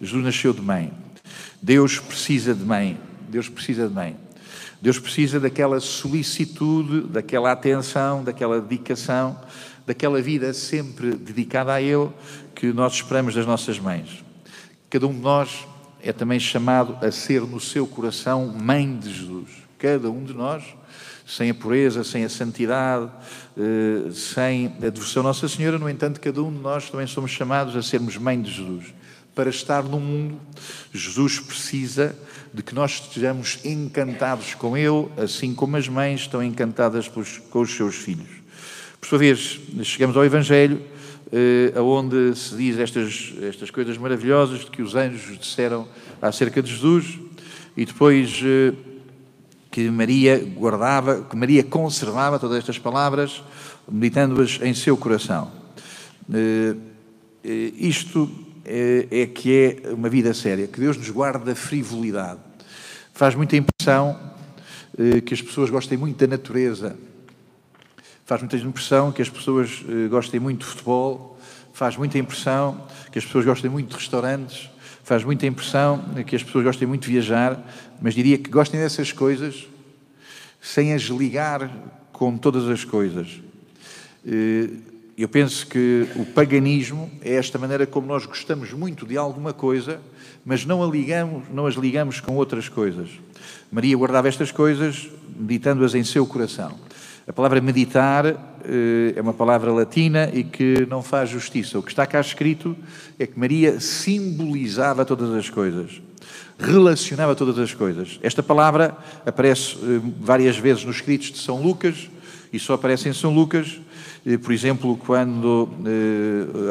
Jesus 0.00 0.24
nasceu 0.24 0.54
de 0.54 0.62
mãe. 0.62 0.90
Deus 1.60 1.98
precisa 1.98 2.54
de 2.54 2.64
mãe. 2.64 2.98
Deus 3.34 3.48
precisa 3.48 3.88
de 3.88 3.92
mãe. 3.92 4.16
Deus 4.80 4.96
precisa 5.00 5.40
daquela 5.40 5.80
solicitude, 5.80 7.00
daquela 7.08 7.50
atenção, 7.50 8.22
daquela 8.22 8.60
dedicação, 8.60 9.36
daquela 9.84 10.22
vida 10.22 10.54
sempre 10.54 11.16
dedicada 11.16 11.72
a 11.72 11.82
Ele 11.82 12.10
que 12.54 12.72
nós 12.72 12.92
esperamos 12.92 13.34
das 13.34 13.44
nossas 13.44 13.80
mães. 13.80 14.24
Cada 14.88 15.08
um 15.08 15.12
de 15.12 15.20
nós 15.20 15.66
é 16.00 16.12
também 16.12 16.38
chamado 16.38 16.96
a 17.04 17.10
ser 17.10 17.40
no 17.40 17.58
seu 17.58 17.88
coração 17.88 18.46
mãe 18.46 18.96
de 18.96 19.12
Jesus. 19.12 19.50
Cada 19.78 20.08
um 20.08 20.22
de 20.22 20.32
nós, 20.32 20.62
sem 21.26 21.50
a 21.50 21.54
pureza, 21.54 22.04
sem 22.04 22.24
a 22.24 22.28
santidade, 22.28 23.10
eh, 23.58 24.12
sem 24.12 24.66
a 24.80 24.90
devoção 24.90 25.22
à 25.22 25.24
Nossa 25.24 25.48
Senhora, 25.48 25.76
no 25.76 25.90
entanto, 25.90 26.20
cada 26.20 26.40
um 26.40 26.52
de 26.52 26.60
nós 26.60 26.88
também 26.88 27.08
somos 27.08 27.32
chamados 27.32 27.74
a 27.74 27.82
sermos 27.82 28.16
mãe 28.16 28.40
de 28.40 28.52
Jesus. 28.52 28.94
Para 29.34 29.50
estar 29.50 29.82
no 29.82 29.98
mundo, 29.98 30.40
Jesus 30.92 31.40
precisa 31.40 32.14
de 32.54 32.62
que 32.62 32.72
nós 32.72 32.92
estejamos 32.92 33.58
encantados 33.64 34.54
com 34.54 34.76
Ele, 34.76 35.08
assim 35.16 35.52
como 35.52 35.76
as 35.76 35.88
mães 35.88 36.20
estão 36.20 36.40
encantadas 36.40 37.08
pelos, 37.08 37.38
com 37.50 37.60
os 37.62 37.74
seus 37.74 37.96
filhos. 37.96 38.28
Por 39.00 39.08
sua 39.08 39.18
vez, 39.18 39.58
chegamos 39.82 40.16
ao 40.16 40.24
Evangelho, 40.24 40.80
eh, 41.32 41.72
onde 41.80 42.32
se 42.36 42.56
diz 42.56 42.78
estas, 42.78 43.34
estas 43.42 43.72
coisas 43.72 43.98
maravilhosas 43.98 44.62
que 44.62 44.82
os 44.82 44.94
anjos 44.94 45.36
disseram 45.36 45.88
acerca 46.22 46.62
de 46.62 46.70
Jesus, 46.70 47.18
e 47.76 47.84
depois 47.84 48.40
eh, 48.44 48.72
que 49.68 49.90
Maria 49.90 50.38
guardava, 50.38 51.22
que 51.28 51.34
Maria 51.34 51.64
conservava 51.64 52.38
todas 52.38 52.58
estas 52.58 52.78
palavras, 52.78 53.42
meditando-as 53.90 54.60
em 54.62 54.72
seu 54.74 54.96
coração. 54.96 55.50
Eh, 56.32 56.76
eh 57.42 57.72
isto 57.78 58.43
é, 58.64 59.06
é 59.10 59.26
que 59.26 59.80
é 59.84 59.92
uma 59.92 60.08
vida 60.08 60.32
séria, 60.34 60.66
que 60.66 60.80
Deus 60.80 60.96
nos 60.96 61.10
guarde 61.10 61.44
da 61.44 61.54
frivolidade. 61.54 62.40
Faz 63.12 63.34
muita 63.34 63.56
impressão 63.56 64.18
eh, 64.98 65.20
que 65.20 65.34
as 65.34 65.42
pessoas 65.42 65.70
gostem 65.70 65.96
muito 65.96 66.18
da 66.18 66.26
natureza, 66.26 66.96
Faz 68.26 68.40
muita 68.40 68.56
impressão 68.56 69.12
que 69.12 69.20
as 69.20 69.28
pessoas 69.28 69.84
eh, 69.86 70.08
gostem 70.08 70.40
muito 70.40 70.60
de 70.60 70.64
futebol, 70.64 71.38
faz 71.74 71.94
muita 71.94 72.16
impressão 72.16 72.86
que 73.12 73.18
as 73.18 73.24
pessoas 73.26 73.44
gostem 73.44 73.70
muito 73.70 73.90
de 73.90 73.96
restaurantes, 73.96 74.70
faz 75.02 75.22
muita 75.22 75.46
impressão 75.46 76.02
que 76.26 76.34
as 76.34 76.42
pessoas 76.42 76.64
gostem 76.64 76.88
muito 76.88 77.02
de 77.02 77.10
viajar, 77.12 77.62
mas 78.00 78.14
diria 78.14 78.38
que 78.38 78.48
gostem 78.48 78.80
dessas 78.80 79.12
coisas 79.12 79.68
sem 80.58 80.94
as 80.94 81.02
ligar 81.02 81.70
com 82.12 82.38
todas 82.38 82.66
as 82.66 82.82
coisas. 82.82 83.42
Eu 85.16 85.28
penso 85.28 85.66
que 85.68 86.08
o 86.16 86.26
paganismo 86.26 87.08
é 87.22 87.34
esta 87.34 87.56
maneira 87.56 87.86
como 87.86 88.06
nós 88.06 88.26
gostamos 88.26 88.72
muito 88.72 89.06
de 89.06 89.16
alguma 89.16 89.52
coisa, 89.52 90.00
mas 90.44 90.66
não, 90.66 90.82
a 90.82 90.86
ligamos, 90.90 91.44
não 91.52 91.66
as 91.66 91.76
ligamos 91.76 92.18
com 92.18 92.34
outras 92.34 92.68
coisas. 92.68 93.08
Maria 93.70 93.96
guardava 93.96 94.26
estas 94.26 94.50
coisas, 94.50 95.08
meditando-as 95.36 95.94
em 95.94 96.02
seu 96.02 96.26
coração. 96.26 96.76
A 97.28 97.32
palavra 97.32 97.60
meditar 97.60 98.26
eh, 98.26 99.14
é 99.14 99.20
uma 99.20 99.32
palavra 99.32 99.72
latina 99.72 100.28
e 100.32 100.42
que 100.42 100.84
não 100.90 101.00
faz 101.00 101.30
justiça. 101.30 101.78
O 101.78 101.82
que 101.82 101.90
está 101.90 102.04
cá 102.06 102.20
escrito 102.20 102.76
é 103.16 103.24
que 103.26 103.38
Maria 103.38 103.78
simbolizava 103.78 105.04
todas 105.04 105.30
as 105.30 105.48
coisas, 105.48 106.02
relacionava 106.58 107.36
todas 107.36 107.58
as 107.58 107.72
coisas. 107.72 108.18
Esta 108.20 108.42
palavra 108.42 108.96
aparece 109.24 109.76
eh, 109.76 110.00
várias 110.20 110.56
vezes 110.56 110.84
nos 110.84 110.96
escritos 110.96 111.30
de 111.30 111.38
São 111.38 111.62
Lucas 111.62 112.10
e 112.52 112.58
só 112.58 112.74
aparece 112.74 113.08
em 113.08 113.12
São 113.12 113.32
Lucas. 113.32 113.80
Eh, 114.26 114.38
por 114.38 114.52
exemplo, 114.52 114.96
quando 114.96 115.68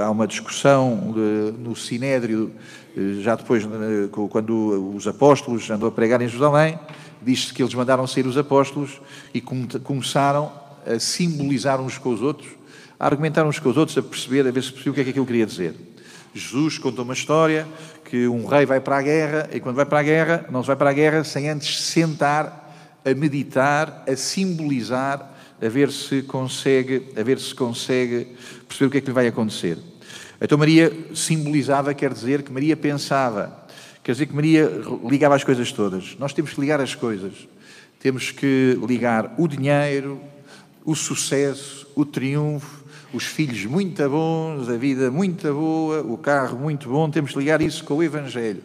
há 0.03 0.09
uma 0.09 0.25
discussão 0.25 1.13
no 1.59 1.75
Sinédrio, 1.75 2.51
já 3.21 3.35
depois, 3.35 3.63
quando 4.29 4.93
os 4.95 5.07
apóstolos 5.07 5.69
andam 5.69 5.87
a 5.87 5.91
pregar 5.91 6.21
em 6.21 6.27
Jerusalém, 6.27 6.79
diz-se 7.21 7.53
que 7.53 7.61
eles 7.61 7.73
mandaram 7.73 8.05
sair 8.07 8.25
os 8.25 8.37
apóstolos 8.37 9.01
e 9.33 9.41
começaram 9.41 10.51
a 10.85 10.99
simbolizar 10.99 11.79
uns 11.79 11.97
com 11.97 12.09
os 12.09 12.21
outros, 12.21 12.49
a 12.99 13.05
argumentar 13.05 13.45
uns 13.45 13.59
com 13.59 13.69
os 13.69 13.77
outros, 13.77 13.97
a 13.97 14.01
perceber, 14.01 14.47
a 14.47 14.51
ver 14.51 14.63
se 14.63 14.71
percebiam 14.71 14.91
o 14.91 14.95
que 14.95 15.01
é 15.01 15.03
que 15.03 15.09
aquilo 15.11 15.25
queria 15.25 15.45
dizer. 15.45 15.75
Jesus 16.33 16.79
contou 16.79 17.05
uma 17.05 17.13
história 17.13 17.67
que 18.05 18.27
um 18.27 18.45
rei 18.45 18.65
vai 18.65 18.79
para 18.79 18.97
a 18.97 19.01
guerra 19.01 19.49
e 19.53 19.59
quando 19.59 19.75
vai 19.75 19.85
para 19.85 19.99
a 19.99 20.03
guerra, 20.03 20.45
não 20.51 20.63
se 20.63 20.67
vai 20.67 20.75
para 20.75 20.89
a 20.89 20.93
guerra 20.93 21.23
sem 21.23 21.49
antes 21.49 21.81
sentar 21.81 22.61
a 23.05 23.13
meditar, 23.13 24.03
a 24.07 24.15
simbolizar, 24.15 25.33
a 25.63 25.69
ver 25.69 25.91
se 25.91 26.23
consegue, 26.23 27.04
a 27.15 27.23
ver 27.23 27.39
se 27.39 27.54
consegue 27.56 28.28
perceber 28.67 28.88
o 28.88 28.91
que 28.91 28.97
é 28.97 29.02
que 29.02 29.08
lhe 29.08 29.13
vai 29.13 29.28
acontecer. 29.28 29.78
Então 30.41 30.58
Maria 30.58 30.91
simbolizava, 31.13 31.93
quer 31.93 32.12
dizer 32.12 32.43
que 32.43 32.52
Maria 32.52 32.76
pensava 32.76 33.63
Quer 34.04 34.12
dizer 34.12 34.26
que 34.26 34.36
Maria 34.36 34.69
ligava 35.10 35.34
as 35.34 35.45
coisas 35.45 35.71
todas. 35.71 36.17
Nós 36.19 36.34
temos 36.34 36.54
que 36.54 36.60
ligar 36.60 36.82
as 36.82 36.93
coisas. 36.93 37.47
Temos 37.99 38.32
que 38.32 38.78
ligar 38.86 39.34
o 39.38 39.47
dinheiro, 39.47 40.19
o 40.84 40.93
sucesso, 40.93 41.88
o 41.95 42.04
triunfo, 42.04 42.84
os 43.13 43.23
filhos 43.23 43.63
muito 43.65 44.10
bons, 44.10 44.67
a 44.67 44.76
vida 44.76 45.10
muito 45.10 45.54
boa, 45.54 46.02
o 46.02 46.17
carro 46.17 46.60
muito 46.60 46.89
bom. 46.89 47.10
Temos 47.10 47.32
que 47.32 47.39
ligar 47.39 47.62
isso 47.62 47.86
com 47.86 47.93
o 47.93 48.04
Evangelho. 48.04 48.62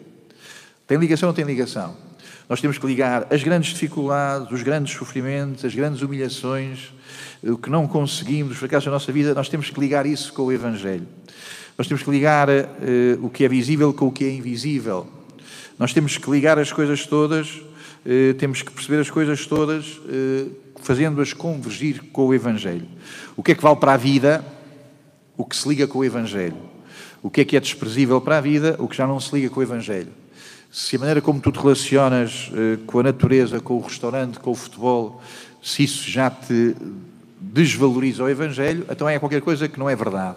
Tem 0.89 0.99
ligação 0.99 1.29
ou 1.29 1.35
tem 1.35 1.45
ligação? 1.45 2.08
Nós 2.49 2.61
temos 2.61 2.79
que 2.79 2.87
ligar 2.87 3.27
as 3.31 3.43
grandes 3.43 3.71
dificuldades, 3.71 4.51
os 4.51 4.63
grandes 4.63 4.97
sofrimentos, 4.97 5.65
as 5.65 5.75
grandes 5.75 6.01
humilhações, 6.01 6.93
o 7.43 7.59
que 7.59 7.69
não 7.69 7.87
conseguimos, 7.87 8.53
os 8.53 8.59
fracassos 8.59 8.87
da 8.87 8.93
nossa 8.93 9.13
vida, 9.13 9.35
nós 9.35 9.49
temos 9.49 9.71
que 9.71 9.79
ligar 9.79 10.07
isso 10.07 10.33
com 10.33 10.43
o 10.43 10.53
Evangelho. 10.53 11.07
Nós 11.77 11.87
temos 11.87 12.03
que 12.03 12.11
ligar 12.11 12.49
uh, 12.49 12.55
o 13.23 13.31
que 13.31 13.45
é 13.45 13.49
visível 13.49 13.93
com 13.93 14.07
o 14.07 14.13
que 14.13 14.25
é 14.25 14.33
invisível. 14.33 15.07
Nós 15.79 15.93
temos 15.93 16.17
que 16.17 16.31
ligar 16.31 16.59
as 16.59 16.73
coisas 16.73 17.07
todas, 17.07 17.61
eh, 18.05 18.33
temos 18.33 18.63
que 18.63 18.73
perceber 18.73 19.01
as 19.01 19.11
coisas 19.11 19.47
todas, 19.47 20.01
eh, 20.09 20.47
fazendo-as 20.83 21.33
convergir 21.33 22.03
com 22.13 22.27
o 22.27 22.35
Evangelho. 22.35 22.89
O 23.37 23.43
que 23.43 23.53
é 23.53 23.55
que 23.55 23.63
vale 23.63 23.77
para 23.77 23.93
a 23.93 23.97
vida? 23.97 24.45
O 25.37 25.45
que 25.45 25.57
se 25.57 25.69
liga 25.69 25.87
com 25.87 26.01
o 26.01 26.05
Evangelho. 26.05 26.57
O 27.23 27.31
que 27.31 27.43
é 27.43 27.45
que 27.45 27.57
é 27.57 27.61
desprezível 27.61 28.21
para 28.21 28.39
a 28.39 28.41
vida? 28.41 28.75
O 28.81 28.89
que 28.89 28.97
já 28.97 29.07
não 29.07 29.21
se 29.21 29.33
liga 29.35 29.51
com 29.51 29.61
o 29.61 29.63
Evangelho. 29.63 30.09
Se 30.81 30.95
a 30.95 30.99
maneira 31.01 31.21
como 31.21 31.41
tu 31.41 31.51
te 31.51 31.59
relacionas 31.59 32.53
eh, 32.55 32.79
com 32.87 33.01
a 33.01 33.03
natureza, 33.03 33.59
com 33.59 33.75
o 33.75 33.81
restaurante, 33.81 34.38
com 34.38 34.53
o 34.53 34.55
futebol, 34.55 35.21
se 35.61 35.83
isso 35.83 36.09
já 36.09 36.31
te 36.31 36.77
desvaloriza 37.41 38.23
o 38.23 38.29
Evangelho, 38.29 38.87
então 38.88 39.09
é 39.09 39.19
qualquer 39.19 39.41
coisa 39.41 39.69
que 39.69 39.77
não 39.77 39.91
é 39.91 39.97
verdade 39.97 40.37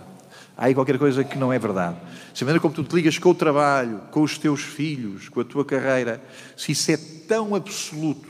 há 0.58 0.66
aí 0.66 0.74
qualquer 0.74 0.98
coisa 0.98 1.24
que 1.24 1.38
não 1.38 1.54
é 1.54 1.58
verdade. 1.58 1.96
Se 2.34 2.44
a 2.44 2.46
maneira 2.46 2.60
como 2.60 2.74
tu 2.74 2.84
te 2.84 2.96
ligas 2.96 3.18
com 3.18 3.30
o 3.30 3.36
trabalho, 3.36 4.02
com 4.12 4.22
os 4.24 4.38
teus 4.38 4.62
filhos, 4.62 5.30
com 5.30 5.42
a 5.42 5.44
tua 5.44 5.64
carreira, 5.64 6.22
se 6.58 6.72
isso 6.72 6.92
é 6.92 6.98
tão 7.28 7.56
absoluto 7.56 8.30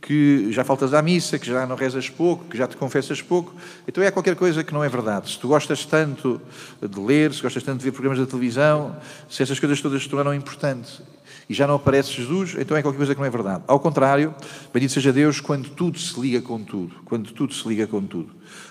que 0.00 0.50
já 0.50 0.64
faltas 0.64 0.94
à 0.94 1.02
missa, 1.02 1.38
que 1.38 1.46
já 1.46 1.66
não 1.66 1.76
rezas 1.76 2.08
pouco, 2.08 2.46
que 2.46 2.56
já 2.56 2.66
te 2.66 2.76
confessas 2.76 3.20
pouco, 3.20 3.54
então 3.86 4.02
é 4.02 4.10
qualquer 4.10 4.34
coisa 4.34 4.64
que 4.64 4.72
não 4.72 4.82
é 4.82 4.88
verdade. 4.88 5.30
Se 5.30 5.38
tu 5.38 5.48
gostas 5.48 5.84
tanto 5.84 6.40
de 6.82 7.00
ler, 7.00 7.34
se 7.34 7.42
gostas 7.42 7.62
tanto 7.62 7.78
de 7.78 7.84
ver 7.84 7.92
programas 7.92 8.18
de 8.18 8.26
televisão, 8.26 8.96
se 9.28 9.42
essas 9.42 9.60
coisas 9.60 9.80
todas 9.80 10.02
se 10.02 10.08
tornaram 10.08 10.34
importantes 10.34 11.02
e 11.50 11.52
já 11.52 11.66
não 11.66 11.74
aparece 11.74 12.12
Jesus, 12.12 12.54
então 12.56 12.76
é 12.76 12.80
qualquer 12.80 12.98
coisa 12.98 13.12
que 13.12 13.20
não 13.20 13.26
é 13.26 13.30
verdade. 13.30 13.64
Ao 13.66 13.80
contrário, 13.80 14.32
bendito 14.72 14.92
seja 14.92 15.12
Deus 15.12 15.40
quando 15.40 15.68
tudo 15.70 15.98
se 15.98 16.18
liga 16.20 16.40
com 16.40 16.62
tudo, 16.62 16.94
quando 17.04 17.32
tudo 17.32 17.52
se 17.52 17.66
liga 17.66 17.88
com 17.88 18.00
tudo. 18.02 18.30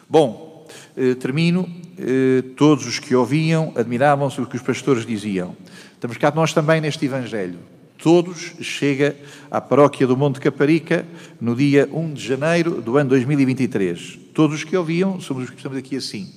Bom, 0.10 0.66
eh, 0.96 1.14
termino 1.14 1.70
eh, 1.98 2.42
todos 2.56 2.88
os 2.88 2.98
que 2.98 3.14
ouviam 3.14 3.74
admiravam-se 3.76 4.40
o 4.40 4.46
que 4.46 4.56
os 4.56 4.62
pastores 4.62 5.06
diziam. 5.06 5.58
Estamos 5.94 6.16
cá 6.16 6.32
nós 6.34 6.54
também 6.54 6.80
neste 6.80 7.04
Evangelho. 7.04 7.60
Todos 7.98 8.54
chega 8.62 9.14
à 9.52 9.60
paróquia 9.60 10.08
do 10.08 10.16
Monte 10.16 10.40
Caparica 10.40 11.06
no 11.42 11.58
dia 11.58 11.90
1 11.92 12.14
de 12.14 12.26
janeiro 12.26 12.82
do 12.82 12.96
ano 12.96 13.10
2023. 13.10 14.20
Todos 14.34 14.56
os 14.56 14.64
que 14.64 14.78
ouviam, 14.78 15.20
somos 15.20 15.44
os 15.44 15.50
que 15.50 15.58
estamos 15.58 15.78
aqui 15.78 15.98
assim. 15.98 16.32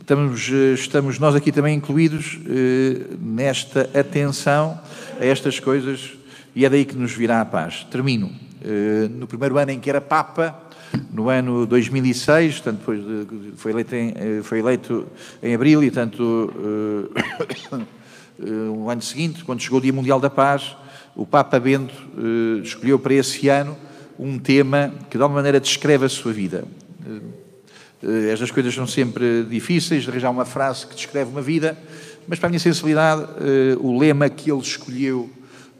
Estamos, 0.00 0.50
eh, 0.50 0.72
estamos 0.72 1.18
nós 1.18 1.34
aqui 1.34 1.52
também 1.52 1.76
incluídos 1.76 2.40
eh, 2.48 3.14
nesta 3.20 3.90
atenção 3.94 4.80
a 5.20 5.24
estas 5.24 5.58
coisas 5.60 6.12
e 6.54 6.64
é 6.64 6.68
daí 6.68 6.84
que 6.84 6.96
nos 6.96 7.12
virá 7.12 7.40
a 7.40 7.44
paz. 7.44 7.84
Termino. 7.90 8.30
Eh, 8.64 9.08
no 9.10 9.26
primeiro 9.26 9.58
ano 9.58 9.72
em 9.72 9.80
que 9.80 9.90
era 9.90 10.00
Papa, 10.00 10.56
no 11.12 11.28
ano 11.28 11.66
2006, 11.66 12.60
tanto 12.60 12.78
depois 12.78 13.00
de, 13.00 13.52
foi, 13.56 13.72
eleito 13.72 13.94
em, 13.94 14.14
eh, 14.14 14.40
foi 14.42 14.60
eleito 14.60 15.06
em 15.42 15.54
abril 15.54 15.82
e 15.82 15.90
tanto 15.90 16.22
uh, 16.22 17.82
um 18.72 18.88
ano 18.88 19.02
seguinte, 19.02 19.44
quando 19.44 19.60
chegou 19.60 19.78
o 19.78 19.82
Dia 19.82 19.92
Mundial 19.92 20.20
da 20.20 20.30
Paz, 20.30 20.76
o 21.16 21.26
Papa 21.26 21.58
Bento 21.58 21.94
escolheu 22.62 22.98
para 22.98 23.14
esse 23.14 23.48
ano 23.48 23.76
um 24.18 24.38
tema 24.38 24.92
que 25.10 25.16
de 25.18 25.22
alguma 25.22 25.40
maneira 25.40 25.60
descreve 25.60 26.06
a 26.06 26.08
sua 26.08 26.32
vida. 26.32 26.64
Estas 28.32 28.50
coisas 28.50 28.74
são 28.74 28.86
sempre 28.86 29.44
difíceis, 29.44 30.04
de 30.04 30.10
arranjar 30.10 30.30
uma 30.30 30.46
frase 30.46 30.86
que 30.86 30.94
descreve 30.94 31.30
uma 31.30 31.42
vida, 31.42 31.76
mas 32.26 32.38
para 32.38 32.48
a 32.48 32.50
minha 32.50 32.60
sensibilidade, 32.60 33.26
o 33.80 33.98
lema 33.98 34.28
que 34.28 34.50
ele 34.50 34.60
escolheu 34.60 35.30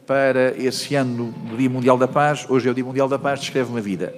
para 0.05 0.57
esse 0.57 0.95
ano 0.95 1.31
do 1.49 1.57
Dia 1.57 1.69
Mundial 1.69 1.97
da 1.97 2.07
Paz, 2.07 2.45
hoje 2.49 2.67
é 2.67 2.71
o 2.71 2.73
Dia 2.73 2.83
Mundial 2.83 3.07
da 3.07 3.17
Paz, 3.17 3.39
descreve 3.39 3.69
uma 3.69 3.81
vida. 3.81 4.13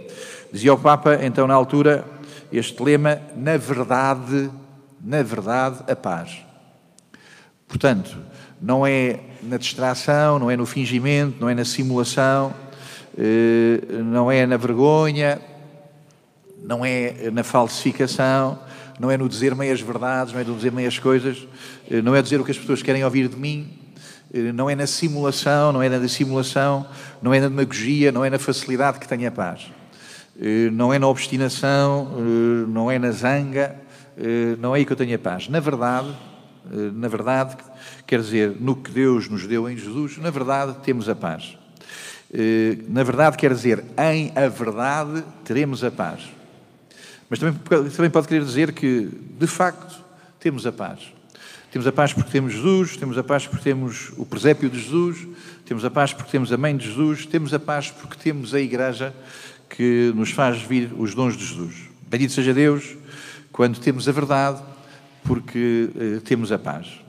Dizia 0.52 0.74
o 0.74 0.78
Papa, 0.78 1.20
então, 1.22 1.48
na 1.48 1.54
altura, 1.54 2.06
este 2.52 2.82
lema, 2.82 3.20
na 3.36 3.58
verdade, 3.58 4.50
na 5.04 5.22
verdade, 5.22 5.84
a 5.88 5.96
paz. 5.96 6.38
Portanto, 7.68 8.18
não 8.62 8.86
é 8.86 9.20
na 9.44 9.58
distração, 9.58 10.40
não 10.40 10.50
é 10.50 10.58
no 10.58 10.66
fingimento, 10.66 11.38
não 11.40 11.50
é 11.50 11.54
na 11.54 11.66
simulação, 11.66 12.54
eh, 13.18 13.82
não 14.04 14.32
é 14.32 14.46
na 14.46 14.58
vergonha, 14.58 15.40
não 16.64 16.84
é 16.84 17.30
na 17.32 17.44
falsificação, 17.44 18.58
não 19.00 19.12
é 19.12 19.18
no 19.18 19.28
dizer 19.28 19.56
meias 19.56 19.82
verdades, 19.82 20.34
não 20.34 20.40
é 20.40 20.44
no 20.44 20.56
dizer 20.56 20.72
meias 20.72 20.98
coisas, 20.98 21.48
eh, 21.90 22.02
não 22.02 22.16
é 22.16 22.22
dizer 22.22 22.40
o 22.40 22.46
que 22.46 22.52
as 22.52 22.58
pessoas 22.58 22.82
querem 22.82 23.04
ouvir 23.04 23.28
de 23.28 23.36
mim, 23.36 23.70
eh, 24.34 24.52
não 24.54 24.70
é 24.70 24.76
na 24.76 24.88
simulação, 24.88 25.72
não 25.72 25.84
é 25.84 25.90
na 25.90 26.00
dissimulação, 26.00 26.86
não 27.22 27.34
é 27.34 27.40
na 27.40 27.48
demagogia, 27.48 28.12
não 28.12 28.24
é 28.24 28.30
na 28.30 28.40
facilidade 28.40 29.00
que 29.00 29.08
tenha 29.08 29.32
paz. 29.32 29.72
Eh, 30.40 30.70
não 30.72 30.94
é 30.94 31.00
na 31.00 31.08
obstinação, 31.08 32.10
não 32.68 32.90
é 32.90 32.98
na 32.98 33.12
zanga, 33.12 33.76
não 34.60 34.74
é 34.74 34.80
aí 34.80 34.86
que 34.86 34.94
eu 34.94 34.98
tenho 34.98 35.16
a 35.16 35.20
paz. 35.20 35.50
Na 35.50 35.60
verdade, 35.60 36.08
na 36.94 37.08
verdade, 37.08 37.58
quer 38.08 38.22
dizer, 38.22 38.56
no 38.60 38.76
que 38.76 38.90
Deus 38.90 39.30
nos 39.30 39.46
deu 39.46 39.70
em 39.70 39.78
Jesus, 39.78 40.18
na 40.18 40.30
verdade 40.30 40.76
temos 40.84 41.08
a 41.10 41.16
paz. 41.16 41.58
Na 42.88 43.04
verdade, 43.04 43.38
quer 43.38 43.54
dizer, 43.54 43.84
em 43.98 44.32
a 44.36 44.48
verdade 44.48 45.24
teremos 45.44 45.84
a 45.84 45.92
paz. 45.92 46.22
Mas 47.30 47.40
também, 47.40 47.60
também 47.90 48.10
pode 48.10 48.28
querer 48.28 48.44
dizer 48.44 48.72
que, 48.74 49.10
de 49.40 49.48
facto, 49.48 50.04
temos 50.40 50.66
a 50.66 50.72
paz. 50.72 51.00
Temos 51.72 51.88
a 51.88 51.92
paz 51.92 52.14
porque 52.14 52.32
temos 52.32 52.54
Jesus, 52.54 52.96
temos 52.96 53.18
a 53.18 53.24
paz 53.24 53.48
porque 53.48 53.64
temos 53.64 54.14
o 54.16 54.26
presépio 54.26 54.70
de 54.70 54.80
Jesus, 54.80 55.28
temos 55.66 55.84
a 55.84 55.92
paz 55.92 56.14
porque 56.14 56.32
temos 56.32 56.54
a 56.54 56.58
mãe 56.58 56.78
de 56.78 56.86
Jesus, 56.86 57.26
temos 57.26 57.54
a 57.54 57.60
paz 57.60 57.92
porque 57.92 58.16
temos 58.16 58.54
a 58.54 58.62
igreja 58.62 59.14
que 59.70 60.14
nos 60.16 60.32
faz 60.32 60.62
vir 60.62 60.94
os 60.98 61.14
dons 61.14 61.36
de 61.36 61.46
Jesus. 61.46 61.76
Bendito 62.08 62.32
seja 62.32 62.54
Deus 62.54 62.96
quando 63.52 63.80
temos 63.80 64.08
a 64.08 64.12
verdade, 64.12 64.62
porque 65.24 65.90
eh, 65.96 66.22
temos 66.24 66.52
a 66.52 66.60
paz. 66.60 67.02